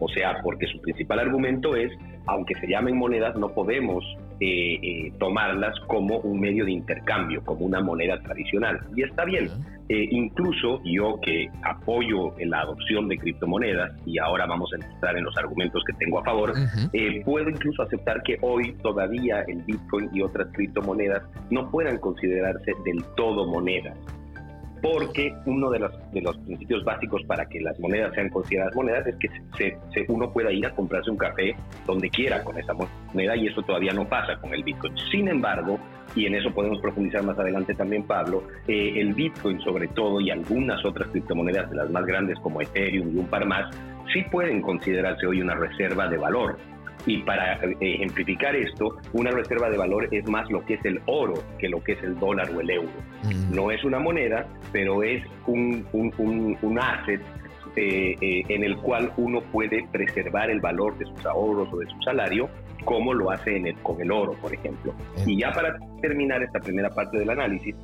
[0.00, 1.92] O sea, porque su principal argumento es,
[2.26, 4.04] aunque se llamen monedas, no podemos
[4.40, 8.80] eh, tomarlas como un medio de intercambio, como una moneda tradicional.
[8.94, 9.48] Y está bien.
[9.88, 15.36] incluso yo que apoyo la adopción de criptomonedas, y ahora vamos a entrar en los
[15.38, 16.52] argumentos que tengo a favor,
[17.24, 23.02] puedo incluso aceptar que hoy todavía el Bitcoin y otras criptomonedas no puedan considerarse del
[23.16, 23.96] todo monedas
[24.82, 29.06] porque uno de los, de los principios básicos para que las monedas sean consideradas monedas
[29.06, 31.56] es que se, uno pueda ir a comprarse un café
[31.86, 34.94] donde quiera con esa moneda y eso todavía no pasa con el Bitcoin.
[35.10, 35.78] Sin embargo,
[36.14, 40.30] y en eso podemos profundizar más adelante también, Pablo, eh, el Bitcoin sobre todo y
[40.30, 43.74] algunas otras criptomonedas de las más grandes como Ethereum y un par más,
[44.12, 46.58] sí pueden considerarse hoy una reserva de valor.
[47.08, 51.00] Y para eh, ejemplificar esto, una reserva de valor es más lo que es el
[51.06, 52.92] oro que lo que es el dólar o el euro.
[53.24, 53.54] Mm.
[53.54, 57.22] No es una moneda, pero es un, un, asset
[57.76, 61.86] eh, eh, en el cual uno puede preservar el valor de sus ahorros o de
[61.86, 62.50] su salario,
[62.84, 64.94] como lo hace en el, con el oro, por ejemplo.
[65.26, 67.74] Y ya para terminar esta primera parte del análisis,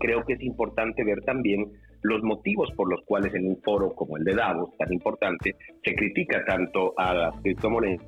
[0.00, 1.70] creo que es importante ver también
[2.02, 5.94] los motivos por los cuales en un foro como el de Davos, tan importante, se
[5.94, 8.02] critica tanto a las criptomonedas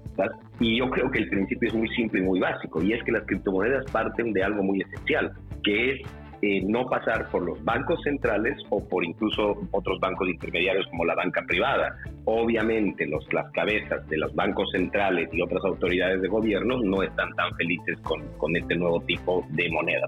[0.61, 3.13] y yo creo que el principio es muy simple y muy básico y es que
[3.13, 5.33] las criptomonedas parten de algo muy esencial,
[5.63, 6.01] que es
[6.43, 11.15] eh, no pasar por los bancos centrales o por incluso otros bancos intermediarios como la
[11.15, 11.97] banca privada.
[12.27, 17.31] Obviamente los, las cabezas de los bancos centrales y otras autoridades de gobierno no están
[17.35, 20.07] tan felices con, con este nuevo tipo de moneda.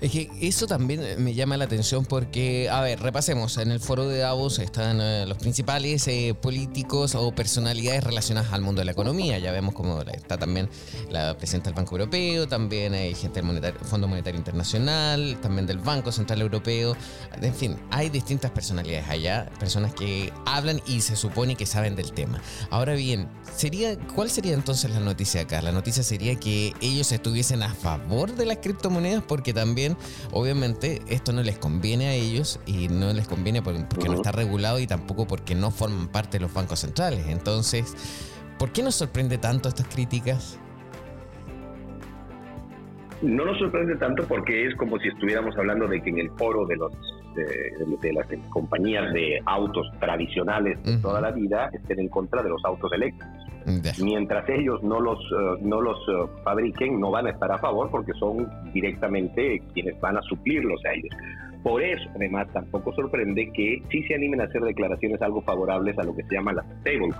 [0.00, 4.06] Es que eso también me llama la atención porque, a ver, repasemos, en el foro
[4.06, 8.92] de Davos están eh, los principales eh, políticos o personalidades relacionadas al mundo de la
[8.92, 9.38] economía.
[9.38, 10.68] Ya vemos cómo está también
[11.10, 16.12] la presidenta del Banco Europeo, también hay gente del Fondo Monetario Internacional, también del Banco
[16.12, 16.94] Central Europeo.
[17.40, 22.12] En fin, hay distintas personalidades allá, personas que hablan y se supone que saben del
[22.12, 22.40] tema.
[22.70, 25.62] Ahora bien, sería, ¿cuál sería entonces la noticia acá?
[25.62, 29.96] La noticia sería que ellos estuviesen a favor de las criptomonedas porque también,
[30.32, 34.80] obviamente, esto no les conviene a ellos y no les conviene porque no está regulado
[34.80, 37.26] y tampoco porque no forman parte de los bancos centrales.
[37.28, 37.94] Entonces,
[38.58, 40.58] ¿por qué nos sorprende tanto estas críticas?
[43.22, 46.66] no nos sorprende tanto porque es como si estuviéramos hablando de que en el foro
[46.66, 46.92] de los
[47.38, 52.64] de, las compañías de autos tradicionales de toda la vida estén en contra de los
[52.64, 53.28] autos eléctricos.
[54.02, 57.90] Mientras ellos no los, eh, no los eh, fabriquen, no van a estar a favor
[57.90, 61.14] porque son directamente quienes van a suplirlos a ellos.
[61.62, 66.04] Por eso, además, tampoco sorprende que sí se animen a hacer declaraciones algo favorables a
[66.04, 67.16] lo que se llama las stablecoins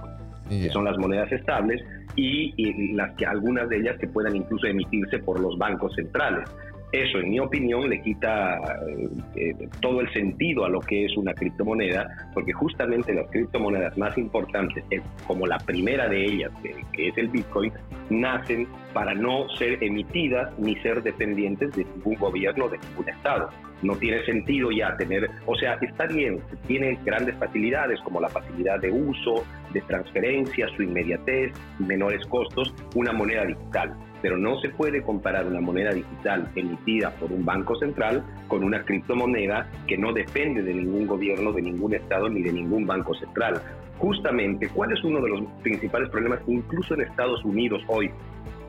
[0.48, 1.82] que son las monedas estables,
[2.16, 6.48] y, las que algunas de ellas que puedan incluso emitirse por los bancos centrales.
[6.92, 8.56] Eso, en mi opinión, le quita
[8.88, 13.96] eh, eh, todo el sentido a lo que es una criptomoneda, porque justamente las criptomonedas
[13.98, 14.82] más importantes,
[15.26, 17.72] como la primera de ellas, que, es el Bitcoin,
[18.08, 23.50] nacen para no ser emitidas ni ser dependientes de ningún gobierno, de ningún Estado.
[23.82, 28.80] No tiene sentido ya tener, o sea, está bien, tiene grandes facilidades como la facilidad
[28.80, 35.02] de uso, de transferencia, su inmediatez, menores costos, una moneda digital pero no se puede
[35.02, 40.62] comparar una moneda digital emitida por un banco central con una criptomoneda que no depende
[40.62, 43.60] de ningún gobierno, de ningún estado ni de ningún banco central.
[43.98, 48.10] Justamente, ¿cuál es uno de los principales problemas incluso en Estados Unidos hoy?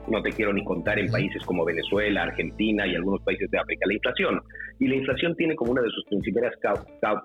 [0.08, 3.86] No te quiero ni contar en países como Venezuela, Argentina y algunos países de África,
[3.86, 4.42] la inflación.
[4.80, 6.52] Y la inflación tiene como una de sus principales,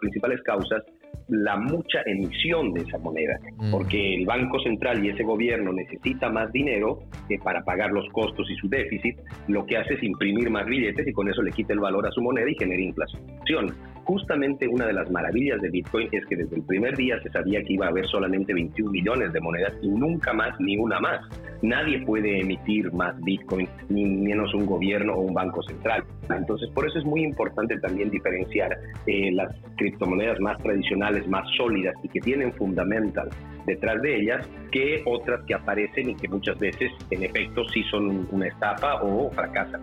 [0.00, 0.82] principales causas
[1.28, 3.70] la mucha emisión de esa moneda, mm.
[3.70, 7.00] porque el Banco Central y ese gobierno necesita más dinero
[7.42, 9.16] para pagar los costos y su déficit,
[9.48, 12.10] lo que hace es imprimir más billetes y con eso le quita el valor a
[12.10, 13.74] su moneda y genera inflación.
[14.04, 17.62] Justamente una de las maravillas de Bitcoin es que desde el primer día se sabía
[17.62, 21.20] que iba a haber solamente 21 millones de monedas y nunca más ni una más.
[21.62, 26.04] Nadie puede emitir más Bitcoin, ni menos un gobierno o un banco central.
[26.28, 31.94] Entonces, por eso es muy importante también diferenciar eh, las criptomonedas más tradicionales, más sólidas
[32.02, 33.28] y que tienen fundamental
[33.66, 38.28] detrás de ellas, que otras que aparecen y que muchas veces, en efecto, sí son
[38.30, 39.82] una estafa o fracasan.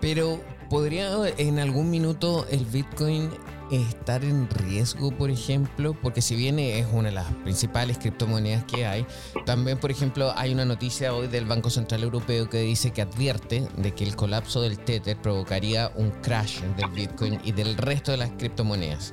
[0.00, 3.30] Pero, ¿podría en algún minuto el Bitcoin
[3.70, 5.94] estar en riesgo, por ejemplo?
[6.00, 9.04] Porque si bien es una de las principales criptomonedas que hay,
[9.44, 13.66] también, por ejemplo, hay una noticia hoy del Banco Central Europeo que dice que advierte
[13.76, 18.18] de que el colapso del Tether provocaría un crash del Bitcoin y del resto de
[18.18, 19.12] las criptomonedas.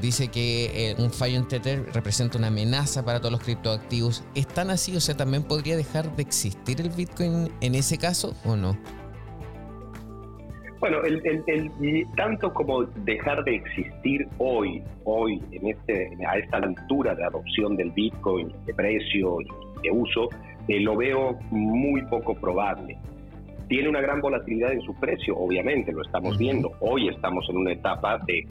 [0.00, 4.24] Dice que eh, un fallo en Tether representa una amenaza para todos los criptoactivos.
[4.34, 4.96] ¿Es tan así?
[4.96, 8.76] O sea, ¿también podría dejar de existir el Bitcoin en ese caso o no?
[10.78, 17.24] Bueno, el, tanto como dejar de existir hoy, hoy en este, a esta altura de
[17.24, 19.46] adopción del Bitcoin, de precio y
[19.82, 20.28] de uso,
[20.68, 22.96] eh, lo veo muy poco probable.
[23.68, 26.70] Tiene una gran volatilidad en su precio, obviamente, lo estamos viendo.
[26.80, 28.46] Hoy estamos en una etapa de,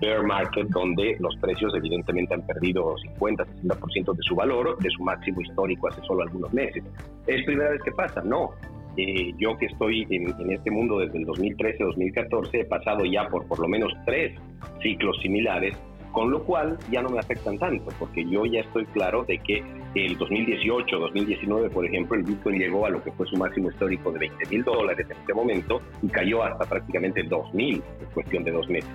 [0.00, 5.40] bear market donde los precios evidentemente han perdido 50-60% de su valor, de su máximo
[5.40, 6.84] histórico hace solo algunos meses.
[7.26, 8.22] ¿Es primera vez que pasa?
[8.22, 8.50] No.
[8.96, 13.44] Eh, yo que estoy en, en, este mundo desde el 2013-2014 he pasado ya por
[13.48, 14.38] por lo menos tres
[14.80, 15.76] ciclos similares
[16.14, 19.62] con lo cual ya no me afectan tanto, porque yo ya estoy claro de que
[19.94, 24.10] el 2018, 2019, por ejemplo, el Bitcoin llegó a lo que fue su máximo histórico
[24.12, 28.44] de 20 mil dólares en este momento y cayó hasta prácticamente 2 mil en cuestión
[28.44, 28.90] de dos meses,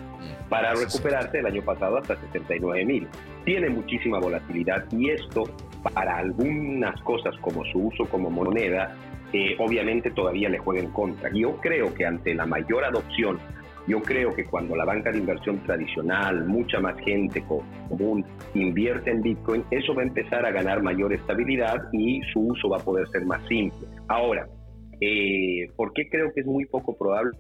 [0.50, 3.08] para recuperarse el año pasado hasta 69 mil.
[3.46, 5.44] Tiene muchísima volatilidad y esto
[5.94, 8.96] para algunas cosas como su uso como moneda,
[9.32, 11.30] eh, obviamente todavía le juega en contra.
[11.34, 13.40] Yo creo que ante la mayor adopción
[13.90, 18.24] yo creo que cuando la banca de inversión tradicional, mucha más gente común
[18.54, 22.78] invierte en Bitcoin, eso va a empezar a ganar mayor estabilidad y su uso va
[22.78, 23.88] a poder ser más simple.
[24.08, 24.48] Ahora,
[25.02, 27.32] eh, ¿por qué creo que es muy poco probable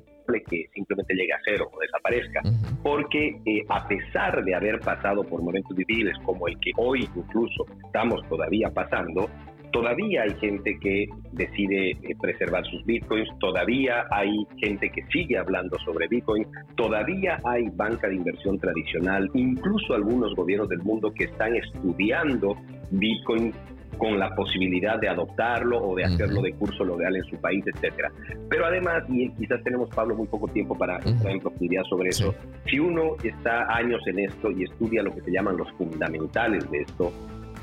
[0.50, 2.42] que simplemente llegue a cero o desaparezca?
[2.82, 7.66] Porque eh, a pesar de haber pasado por momentos difíciles como el que hoy incluso
[7.86, 9.30] estamos todavía pasando,
[9.72, 15.78] Todavía hay gente que decide eh, preservar sus bitcoins, todavía hay gente que sigue hablando
[15.80, 16.46] sobre bitcoin,
[16.76, 22.56] todavía hay banca de inversión tradicional, incluso algunos gobiernos del mundo que están estudiando
[22.92, 23.54] bitcoin
[24.00, 28.10] con la posibilidad de adoptarlo o de hacerlo de curso legal en su país, etcétera.
[28.50, 32.34] Pero además, y quizás tenemos, Pablo, muy poco tiempo para entrar en profundidad sobre eso,
[32.66, 36.80] si uno está años en esto y estudia lo que se llaman los fundamentales de
[36.80, 37.12] esto,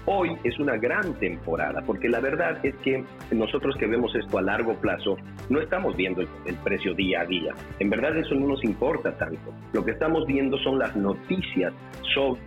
[0.09, 4.43] Hoy es una gran temporada, porque la verdad es que nosotros que vemos esto a
[4.43, 5.17] largo plazo,
[5.49, 7.53] no estamos viendo el, precio día a día.
[7.81, 9.53] En verdad eso no nos importa tanto.
[9.73, 11.75] Lo que estamos viendo son las noticias
[12.15, 12.41] sobre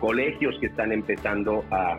[0.00, 1.98] colegios que están empezando a,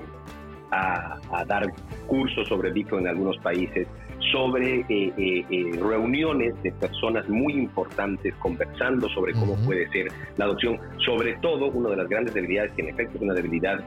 [1.45, 1.71] dar
[2.07, 3.87] cursos sobre Bitcoin en algunos países,
[4.31, 4.85] sobre eh,
[5.17, 10.07] eh, eh, reuniones de personas muy importantes conversando sobre cómo puede ser
[10.37, 13.83] la adopción, sobre todo una de las grandes debilidades, que en efecto es una debilidad,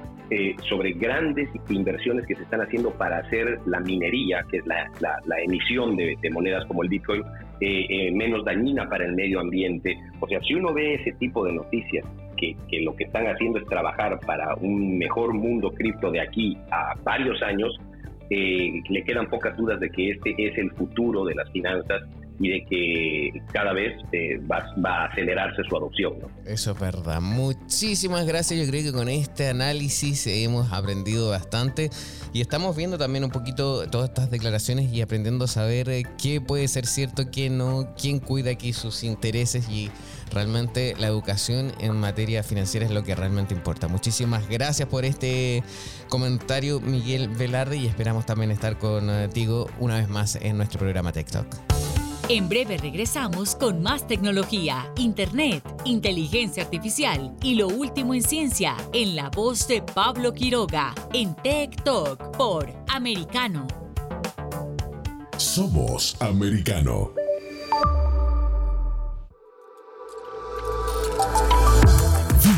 [0.69, 5.41] sobre grandes inversiones que se están haciendo para hacer la minería, que es la, la,
[5.41, 7.23] emisión de, monedas como el Bitcoin,
[8.13, 9.97] menos dañina para el medio ambiente.
[10.19, 12.05] O sea, si uno ve ese tipo de noticias,
[12.37, 16.59] que, que, lo que están haciendo es trabajar para un mejor mundo cripto de aquí
[16.73, 17.79] a varios años,
[18.31, 22.03] eh, le quedan pocas dudas de que este es el futuro de las finanzas
[22.39, 26.15] y de que cada vez eh, va, a acelerarse su adopción.
[26.45, 27.21] Eso es verdad.
[27.21, 28.61] Muchísimas gracias.
[28.61, 31.91] Yo creo que con este análisis hemos aprendido bastante
[32.33, 36.41] y estamos viendo también un poquito todas estas declaraciones y aprendiendo a saber eh, qué
[36.41, 39.91] puede ser cierto, qué no, quién cuida aquí sus intereses y
[40.31, 43.89] realmente la educación en materia financiera es lo que realmente importa.
[43.89, 45.63] Muchísimas gracias por este
[46.09, 51.47] comentario, Miguel Velarde, y esperamos también estar contigo una vez más en nuestro programa TikTok.
[52.29, 59.15] En breve regresamos con más tecnología, internet, inteligencia artificial y lo último en ciencia en
[59.15, 63.69] la voz de Pablo Quiroga en Tech Talk por Americano.
[65.37, 67.13] Somos Americano.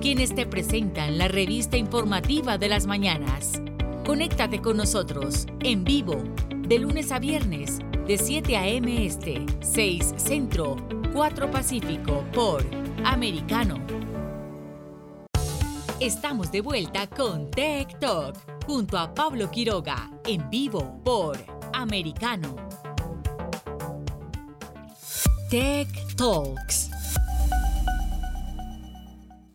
[0.00, 3.60] quienes te presentan la revista informativa de las mañanas.
[4.04, 6.22] Conéctate con nosotros en vivo
[6.68, 9.06] de lunes a viernes de 7 a.m.
[9.06, 10.76] Este, 6 Centro,
[11.12, 12.64] 4 Pacífico por
[13.04, 13.80] Americano.
[15.98, 18.36] Estamos de vuelta con Tech Talk
[18.66, 21.38] junto a Pablo Quiroga en vivo por
[21.72, 22.54] Americano.
[25.48, 26.95] Tech Talks.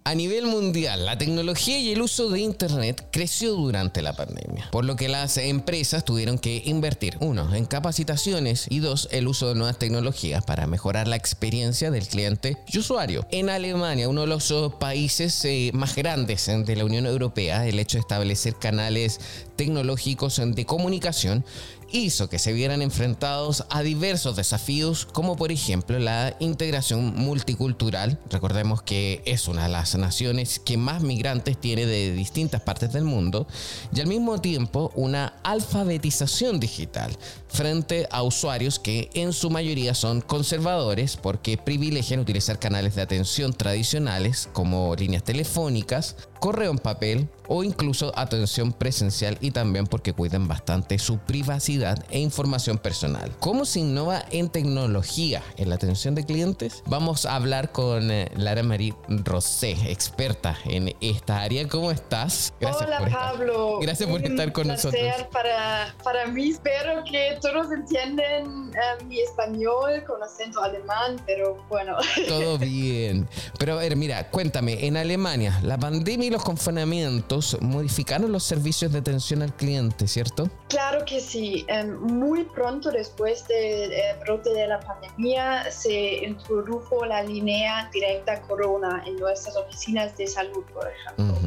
[0.03, 4.83] A nivel mundial, la tecnología y el uso de Internet creció durante la pandemia, por
[4.83, 9.55] lo que las empresas tuvieron que invertir, uno, en capacitaciones y dos, el uso de
[9.55, 13.27] nuevas tecnologías para mejorar la experiencia del cliente y usuario.
[13.29, 17.99] En Alemania, uno de los países eh, más grandes de la Unión Europea, el hecho
[17.99, 19.19] de establecer canales
[19.55, 21.45] tecnológicos de comunicación
[21.91, 28.19] hizo que se vieran enfrentados a diversos desafíos, como por ejemplo la integración multicultural.
[28.29, 33.03] Recordemos que es una de las naciones que más migrantes tiene de distintas partes del
[33.03, 33.47] mundo,
[33.93, 37.17] y al mismo tiempo una alfabetización digital
[37.47, 43.53] frente a usuarios que en su mayoría son conservadores porque privilegian utilizar canales de atención
[43.53, 50.47] tradicionales como líneas telefónicas, correo en papel o incluso atención presencial y también porque cuidan
[50.47, 53.29] bastante su privacidad e información personal.
[53.41, 56.81] ¿Cómo se innova en tecnología en la atención de clientes?
[56.85, 61.67] Vamos a hablar con eh, Lara Marie Rosé, experta en esta área.
[61.67, 62.53] ¿Cómo estás?
[62.61, 63.79] Gracias Hola Pablo.
[63.81, 65.01] Gracias por estar con nosotros.
[65.33, 71.97] Para, para mí espero que todos entienden eh, mi español con acento alemán, pero bueno.
[72.29, 73.27] Todo bien.
[73.59, 78.99] Pero a ver, mira, cuéntame, en Alemania la pandemia los confinamientos modificaron los servicios de
[78.99, 80.49] atención al cliente, ¿cierto?
[80.69, 81.65] Claro que sí.
[81.67, 89.03] Em, muy pronto después del brote de la pandemia se introdujo la línea directa Corona
[89.05, 91.37] en nuestras oficinas de salud, por ejemplo.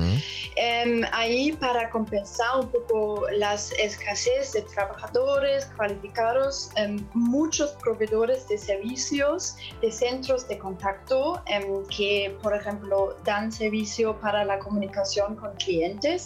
[0.57, 8.59] Em, ahí para compensar un poco las escasez de trabajadores cualificados, em, muchos proveedores de
[8.59, 11.43] servicios, de centros de contacto
[11.97, 15.74] que, por ejemplo, dan servicio para la comunicación con clientes,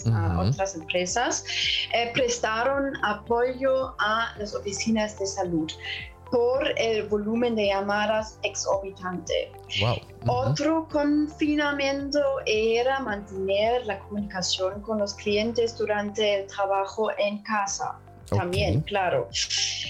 [0.06, 1.44] a otras empresas,
[1.94, 5.70] eh, prestaron apoyo a las oficinas de salud
[6.30, 9.50] por el volumen de llamadas exorbitante.
[10.26, 17.98] Otro confinamiento era mantener la comunicación con los clientes durante el trabajo en casa.
[18.26, 19.28] También, claro,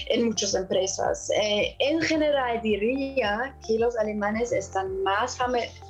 [0.07, 1.29] en muchas empresas.
[1.31, 5.88] Eh, en general diría que los alemanes están más familiarizados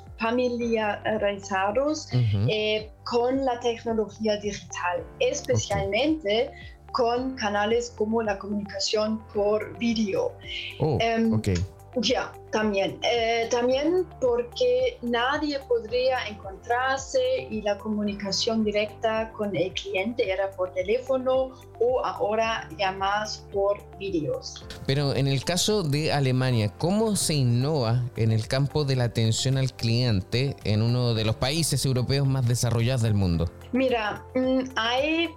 [2.48, 6.50] eh, con la tecnología digital, especialmente
[6.92, 10.32] con canales como la comunicación por vídeo.
[10.78, 11.56] Oh, em, okay.
[11.96, 12.98] Ya, también.
[13.02, 17.20] Eh, también porque nadie podría encontrarse
[17.50, 24.64] y la comunicación directa con el cliente era por teléfono o ahora llamadas por vídeos.
[24.86, 29.58] Pero en el caso de Alemania, ¿cómo se innova en el campo de la atención
[29.58, 33.50] al cliente en uno de los países europeos más desarrollados del mundo?
[33.72, 35.30] Mira, mm, hay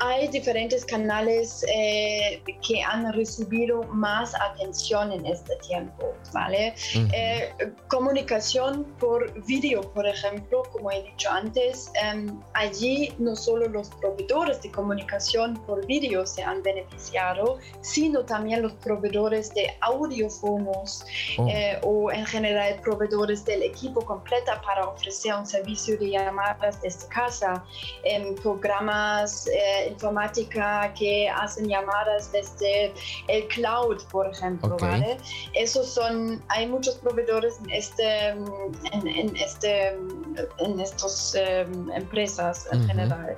[0.00, 6.74] hay diferentes canales eh, que han recibido más atención en este tiempo, ¿vale?
[7.12, 7.52] Eh,
[7.88, 14.62] comunicación por vídeo, por ejemplo, como he dicho antes, em, allí no solo los proveedores
[14.62, 21.04] de comunicación por vídeo se han beneficiado, sino también los proveedores de audiofonos
[21.38, 21.48] oh.
[21.48, 27.06] eh, o en general proveedores del equipo completa para ofrecer un servicio de llamadas desde
[27.08, 27.64] casa,
[28.04, 29.48] en programas
[29.88, 32.92] informática que hacen llamadas desde
[33.28, 35.18] el cloud, por ejemplo, ¿vale?
[35.54, 39.88] Esos son, hay muchos proveedores en este, en, este,
[40.58, 43.36] en estos em, empresas en general.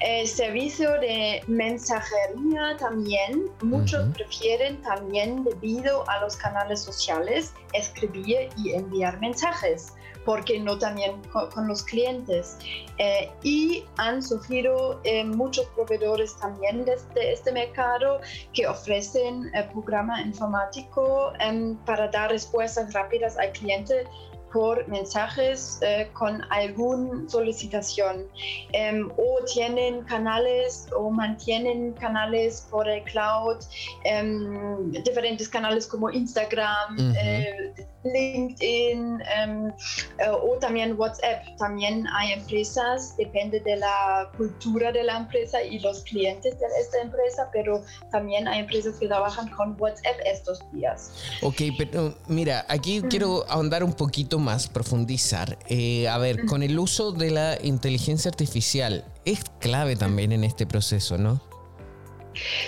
[0.00, 8.74] El servicio de mensajería también, muchos prefieren también debido a los canales sociales escribir y
[8.74, 9.92] enviar mensajes
[10.28, 12.58] porque no también con, los clientes.
[12.98, 18.20] Eh, y han sufrido eh, muchos proveedores también de este, este mercado
[18.52, 24.04] que ofrecen el programa informático em, para dar respuestas rápidas al cliente
[24.52, 28.26] por mensajes eh, con alguna solicitación
[28.72, 33.58] em, o tienen canales o mantienen canales por el cloud,
[34.04, 41.44] em, diferentes canales como Instagram, eh, LinkedIn eh, o también WhatsApp.
[41.58, 47.00] También hay empresas, depende de la cultura de la empresa y los clientes de esta
[47.00, 51.12] empresa, pero también hay empresas que trabajan con WhatsApp estos días.
[51.42, 55.58] Ok, pero mira, aquí quiero ahondar un poquito más, profundizar.
[55.68, 60.66] Eh, a ver, con el uso de la inteligencia artificial, es clave también en este
[60.66, 61.47] proceso, ¿no?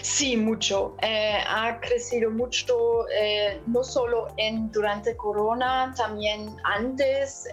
[0.02, 0.96] Sí, mucho.
[1.02, 7.46] Eh, ha crecido mucho, eh, no solo en, durante Corona, también antes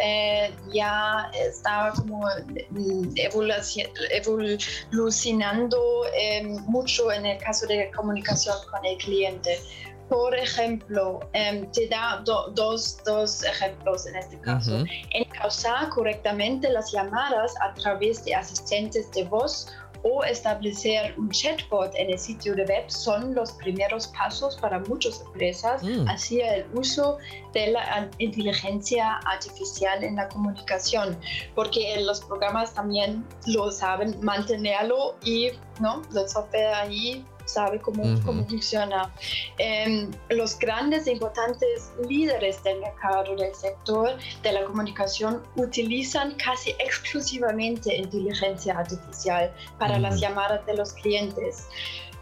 [0.72, 2.26] ya estaba como
[2.70, 3.14] mm,
[4.92, 6.04] evolucionando
[6.68, 9.60] mucho en el caso de comunicación con el cliente.
[10.10, 14.86] Por ejemplo, em, te da dos, dos, ejemplos en este caso.
[15.12, 19.68] Encauzar correctamente las llamadas a través de asistentes de voz
[20.04, 25.22] o establecer un chatbot en el sitio de web son los primeros pasos para muchas
[25.22, 26.08] empresas mm.
[26.08, 27.18] hacia el uso
[27.54, 31.18] de la inteligencia artificial en la comunicación,
[31.56, 38.46] porque los programas también lo saben mantenerlo y no, el software ahí sabe cómo, cómo
[38.46, 39.14] funciona.
[39.58, 46.72] Em, los grandes e importantes líderes del mercado del sector de la comunicación utilizan casi
[46.80, 51.68] exclusivamente inteligencia artificial para las llamadas de los clientes.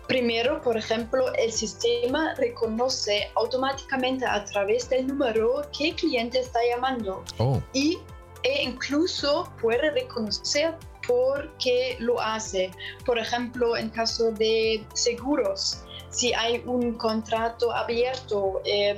[0.07, 7.23] Primero, por ejemplo, el sistema reconoce automáticamente a través del número qué cliente está llamando
[7.39, 7.59] oh.
[7.73, 7.97] y
[8.43, 10.75] e incluso puede reconocer
[11.07, 12.71] por qué lo hace.
[13.05, 18.97] Por ejemplo, en caso de seguros, si hay un contrato abierto, em,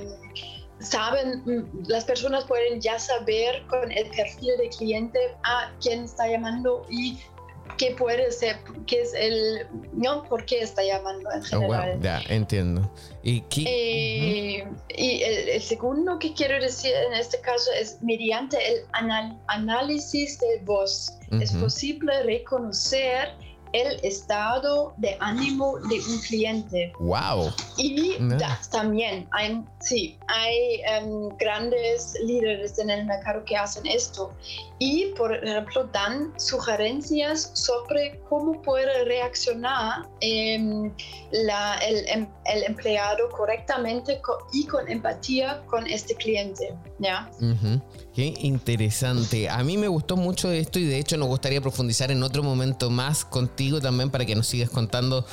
[0.80, 6.28] saben, mm, las personas pueden ya saber con el perfil de cliente a quién está
[6.28, 7.20] llamando y
[7.78, 12.00] qué puede ser, qué es el, no, por qué está llamando en oh, general.
[12.02, 12.92] ya, entiendo.
[13.24, 18.80] ¿Y, eh, y el, segundo que quiero decir en este caso es mediante el
[19.48, 21.14] análisis de voz.
[21.32, 23.30] Es posible reconocer
[23.74, 26.94] el estado de ánimo de un cliente.
[27.00, 27.52] Wow.
[27.78, 28.18] Y
[28.72, 34.32] también hay, sí, hay em, grandes líderes en el mercado que hacen esto.
[34.80, 40.94] Y, por ejemplo, dan sugerencias sobre cómo puede reaccionar em,
[41.32, 44.22] el, el, empleado correctamente
[44.54, 46.76] y con empatía con este cliente.
[47.00, 47.30] ¿ya?
[48.18, 49.48] Qué interesante.
[49.48, 52.90] A mí me gustó mucho esto y de hecho nos gustaría profundizar en otro momento
[52.90, 55.24] más contigo también para que nos sigas contando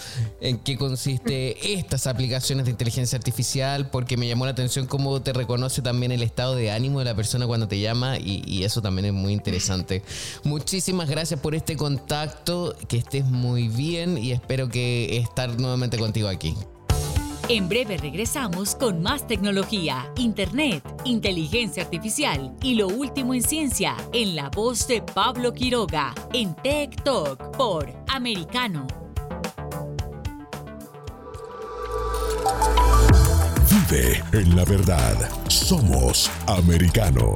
[0.43, 5.33] en qué consiste estas aplicaciones de inteligencia artificial, porque me llamó la atención cómo te
[5.33, 8.83] reconoce también el estado de ánimo de la persona cuando te llama y, y eso
[8.83, 10.03] también es muy interesante.
[10.43, 16.29] Muchísimas gracias por este contacto, que estés muy bien y espero que estar nuevamente contigo
[16.29, 16.55] aquí.
[17.49, 24.35] En breve regresamos con más tecnología, internet, inteligencia artificial y lo último en ciencia en
[24.35, 28.87] la voz de Pablo Quiroga en Tech Talk por Americano.
[33.69, 35.15] Vive en la verdad.
[35.49, 37.35] Somos Americano.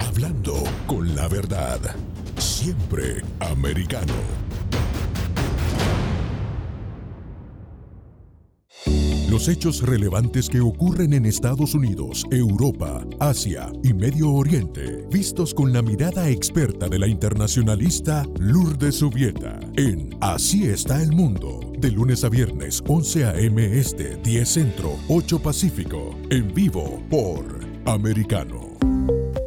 [0.00, 1.80] Hablando con la verdad.
[2.36, 4.45] Siempre Americano.
[9.28, 15.72] Los hechos relevantes que ocurren en Estados Unidos, Europa, Asia y Medio Oriente, vistos con
[15.72, 22.22] la mirada experta de la internacionalista Lourdes Subieta, en Así está el mundo, de lunes
[22.22, 23.76] a viernes 11 a.m.
[23.76, 27.44] Este, 10 Centro, 8 Pacífico, en vivo por
[27.84, 28.76] Americano.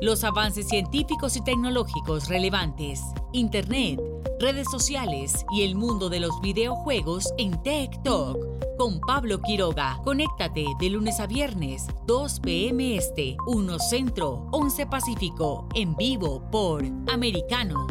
[0.02, 3.00] Los avances científicos y tecnológicos relevantes,
[3.32, 4.02] Internet,
[4.42, 8.49] redes sociales y el mundo de los videojuegos en Talk
[8.80, 10.00] con Pablo Quiroga.
[10.06, 12.96] Conéctate de lunes a viernes, 2 p.m.
[12.96, 17.86] Este, 1 Centro, 11 Pacífico, en vivo por Americano.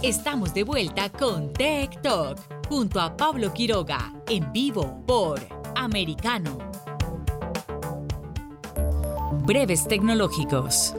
[0.00, 2.38] Estamos de vuelta con Tech Talk
[2.68, 5.40] junto a Pablo Quiroga, en vivo por
[5.74, 6.56] Americano.
[9.44, 10.94] Breves tecnológicos.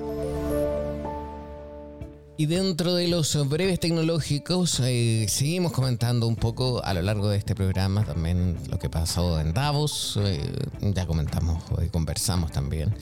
[2.39, 7.38] Y dentro de los breves tecnológicos, eh, seguimos comentando un poco a lo largo de
[7.39, 10.19] este programa también lo que pasó en Davos.
[10.21, 10.39] Eh,
[10.81, 12.93] ya comentamos, y conversamos también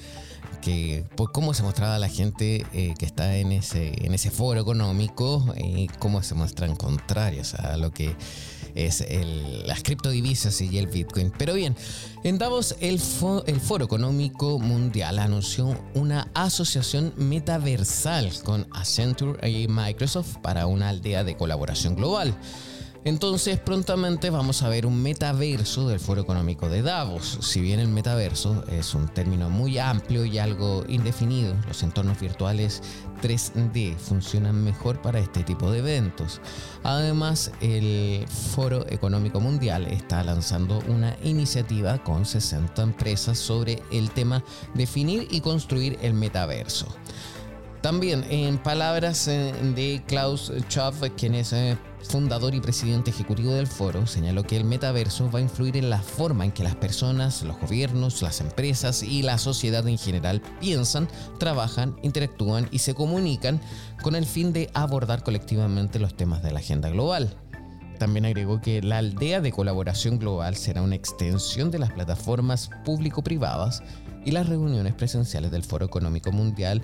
[0.61, 4.61] que por cómo se mostraba la gente eh, que está en ese, en ese foro
[4.61, 8.15] económico y cómo se muestran contrarios a lo que
[8.73, 11.31] es el, las criptodivisas y el Bitcoin.
[11.38, 11.75] Pero bien,
[12.26, 20.65] en Davos el, Foro Económico Mundial anunció una asociación metaversal con Accenture y Microsoft para
[20.65, 22.36] una aldea de colaboración global.
[23.06, 27.38] Entonces prontamente vamos a ver un metaverso del Foro Económico de Davos.
[27.41, 32.82] Si bien el metaverso es un término muy amplio y algo indefinido, los entornos virtuales
[33.22, 36.41] 3D funcionan mejor para este tipo de eventos.
[36.82, 44.43] Además, el Foro Económico Mundial está lanzando una iniciativa con 60 empresas sobre el tema
[44.74, 46.88] definir y construir el metaverso.
[47.86, 53.67] También, en palabras eh, de Klaus Schwab, quien es eh, fundador y presidente ejecutivo del
[53.67, 57.43] foro, señaló que el metaverso va a influir en la forma en que las personas,
[57.43, 61.07] los gobiernos, las empresas y la sociedad en general piensan,
[61.38, 63.61] trabajan, interactúan y se comunican
[64.01, 67.38] con el fin de abordar colectivamente los temas de la agenda global.
[67.99, 73.83] También agregó que la aldea de colaboración global será una extensión de las plataformas público-privadas
[74.25, 76.81] y las reuniones presenciales del Foro Económico Mundial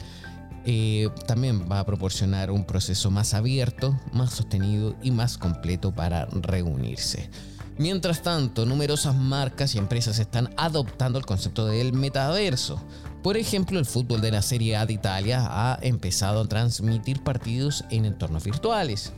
[0.66, 6.26] eh, también va a proporcionar un proceso más abierto, más sostenido y más completo para
[6.26, 7.30] reunirse.
[7.78, 12.80] Mientras tanto, numerosas marcas y empresas están adoptando el concepto del metaverso.
[13.24, 17.84] Por ejemplo, el fútbol de la Serie A de Italia ha empezado a transmitir partidos
[17.90, 19.14] en entornos virtuales.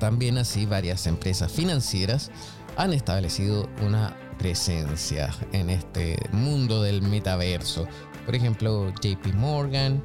[0.00, 2.30] También así varias empresas financieras
[2.76, 7.86] han establecido una presencia en este mundo del metaverso.
[8.26, 10.02] Por ejemplo, JP Morgan,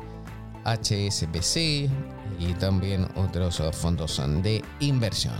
[0.68, 1.89] HSBC
[2.39, 5.36] y también otros fondos de inversión.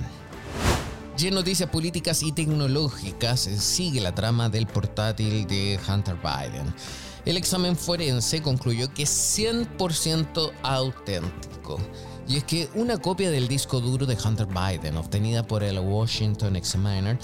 [1.20, 6.74] Y en noticias políticas y tecnológicas sigue la trama del portátil de Hunter Biden.
[7.26, 11.80] El examen forense concluyó que es 100% auténtico.
[12.28, 16.56] Y es que una copia del disco duro de Hunter Biden obtenida por el Washington
[16.56, 17.18] Examiner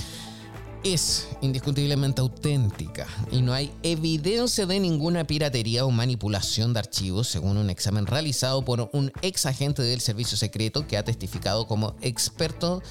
[0.84, 7.58] es indiscutiblemente auténtica y no hay evidencia de ninguna piratería o manipulación de archivos, según
[7.58, 12.82] un examen realizado por un ex agente del servicio secreto que ha testificado como experto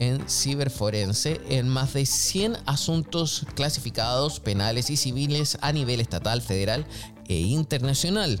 [0.00, 6.86] en ciberforense en más de 100 asuntos clasificados penales y civiles a nivel estatal, federal
[7.28, 8.40] e internacional.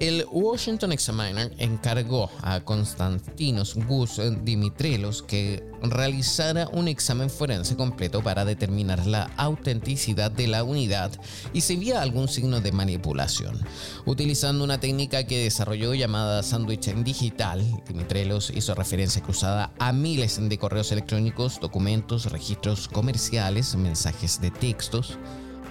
[0.00, 8.44] El Washington Examiner encargó a Konstantinos Gus Dimitrelos que realizara un examen forense completo para
[8.44, 11.12] determinar la autenticidad de la unidad
[11.52, 13.60] y si había algún signo de manipulación.
[14.04, 20.58] Utilizando una técnica que desarrolló llamada sándwich digital, Dimitrelos hizo referencia cruzada a miles de
[20.58, 25.18] correos electrónicos, documentos, registros comerciales, mensajes de textos,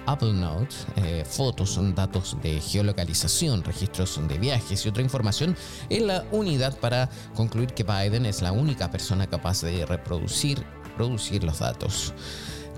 [0.06, 5.56] Apple Notes, eh, fotos, datos de geolocalización, registros de viajes y otra información
[5.88, 10.64] en la unidad para concluir que Biden es la única persona capaz de reproducir
[10.96, 12.14] producir los datos.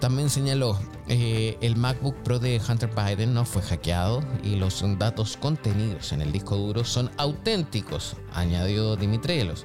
[0.01, 5.39] También señaló, eh, el MacBook Pro de Hunter Biden no fue hackeado y los datos
[5.39, 9.65] contenidos en el disco duro son auténticos, añadió Dimitrielos.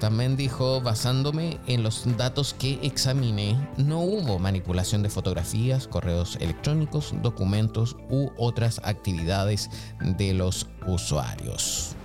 [0.00, 7.12] También dijo, basándome en los datos que examiné, no hubo manipulación de fotografías, correos electrónicos,
[7.22, 9.68] documentos u otras actividades
[10.00, 11.96] de los usuarios.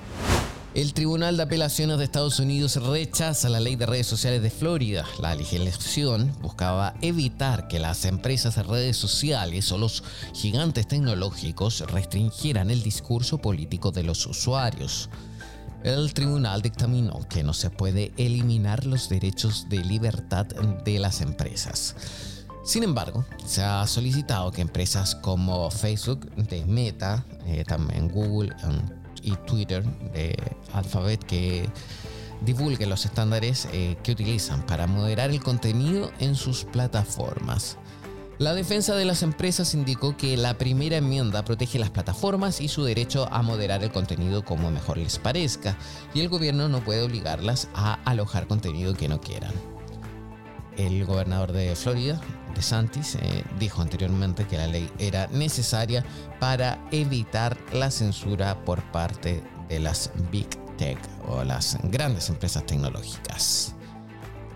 [0.73, 5.05] El Tribunal de Apelaciones de Estados Unidos rechaza la ley de redes sociales de Florida.
[5.21, 12.71] La legislación buscaba evitar que las empresas de redes sociales o los gigantes tecnológicos restringieran
[12.71, 15.09] el discurso político de los usuarios
[15.85, 21.95] el tribunal dictaminó que no se puede eliminar los derechos de libertad de las empresas.
[22.63, 28.81] Sin embargo, se ha solicitado que empresas como Facebook, de Meta, eh, también Google um,
[29.21, 30.35] y Twitter, de
[30.73, 31.69] Alphabet, que
[32.41, 37.77] divulguen los estándares eh, que utilizan para moderar el contenido en sus plataformas.
[38.37, 42.83] La defensa de las empresas indicó que la primera enmienda protege las plataformas y su
[42.83, 45.77] derecho a moderar el contenido como mejor les parezca,
[46.13, 49.53] y el gobierno no puede obligarlas a alojar contenido que no quieran.
[50.75, 52.19] El gobernador de Florida,
[52.53, 56.03] DeSantis, eh, dijo anteriormente que la ley era necesaria
[56.37, 63.75] para evitar la censura por parte de las Big Tech o las grandes empresas tecnológicas.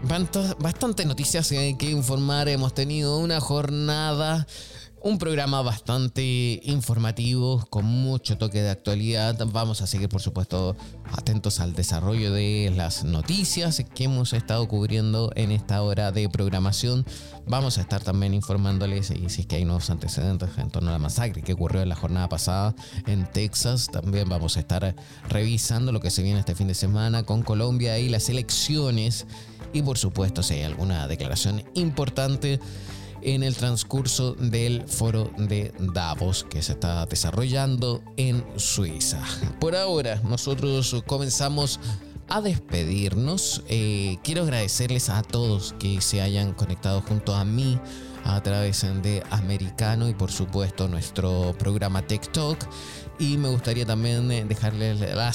[0.04, 2.48] Bastante noticias que informar.
[2.48, 4.48] Hemos tenido una jornada
[5.02, 9.38] Un programa bastante informativo, con mucho toque de actualidad.
[9.54, 10.76] Vamos a seguir, por supuesto,
[11.14, 17.06] atentos al desarrollo de las noticias que hemos estado cubriendo en esta hora de programación.
[17.48, 20.94] Vamos a estar también informándoles y si es que hay nuevos antecedentes en torno a
[20.94, 22.76] la masacre que ocurrió en la jornada pasada
[23.08, 23.88] en Texas.
[23.90, 24.96] También vamos a estar
[25.30, 29.26] revisando lo que se viene este fin de semana con Colombia y las elecciones.
[29.74, 32.60] Y por supuesto, si hay alguna declaración importante
[33.22, 39.22] en el transcurso del foro de Davos que se está desarrollando en Suiza.
[39.60, 41.80] Por ahora, nosotros comenzamos
[42.30, 43.64] a despedirnos.
[43.68, 47.80] Eh, quiero agradecerles a todos que se hayan conectado junto a mí
[48.24, 52.58] a través de Americano y por supuesto nuestro programa TikTok.
[53.20, 55.34] Y me gustaría también eh, dejarles la,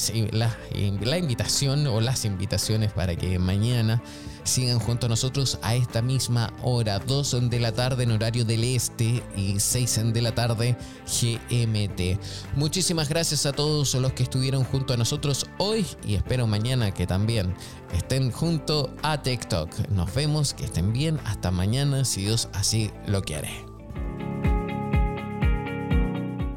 [1.02, 4.02] la invitación o las invitaciones para que mañana
[4.44, 8.64] sigan junto a nosotros a esta misma hora, 2 de la tarde en horario del
[8.64, 10.76] este y 6 de la tarde
[11.06, 12.18] GMT.
[12.56, 17.06] Muchísimas gracias a todos los que estuvieron junto a nosotros hoy y espero mañana que
[17.06, 17.54] también
[17.92, 19.88] estén junto a TikTok.
[19.90, 23.74] Nos vemos, que estén bien, hasta mañana si Dios así lo quiere.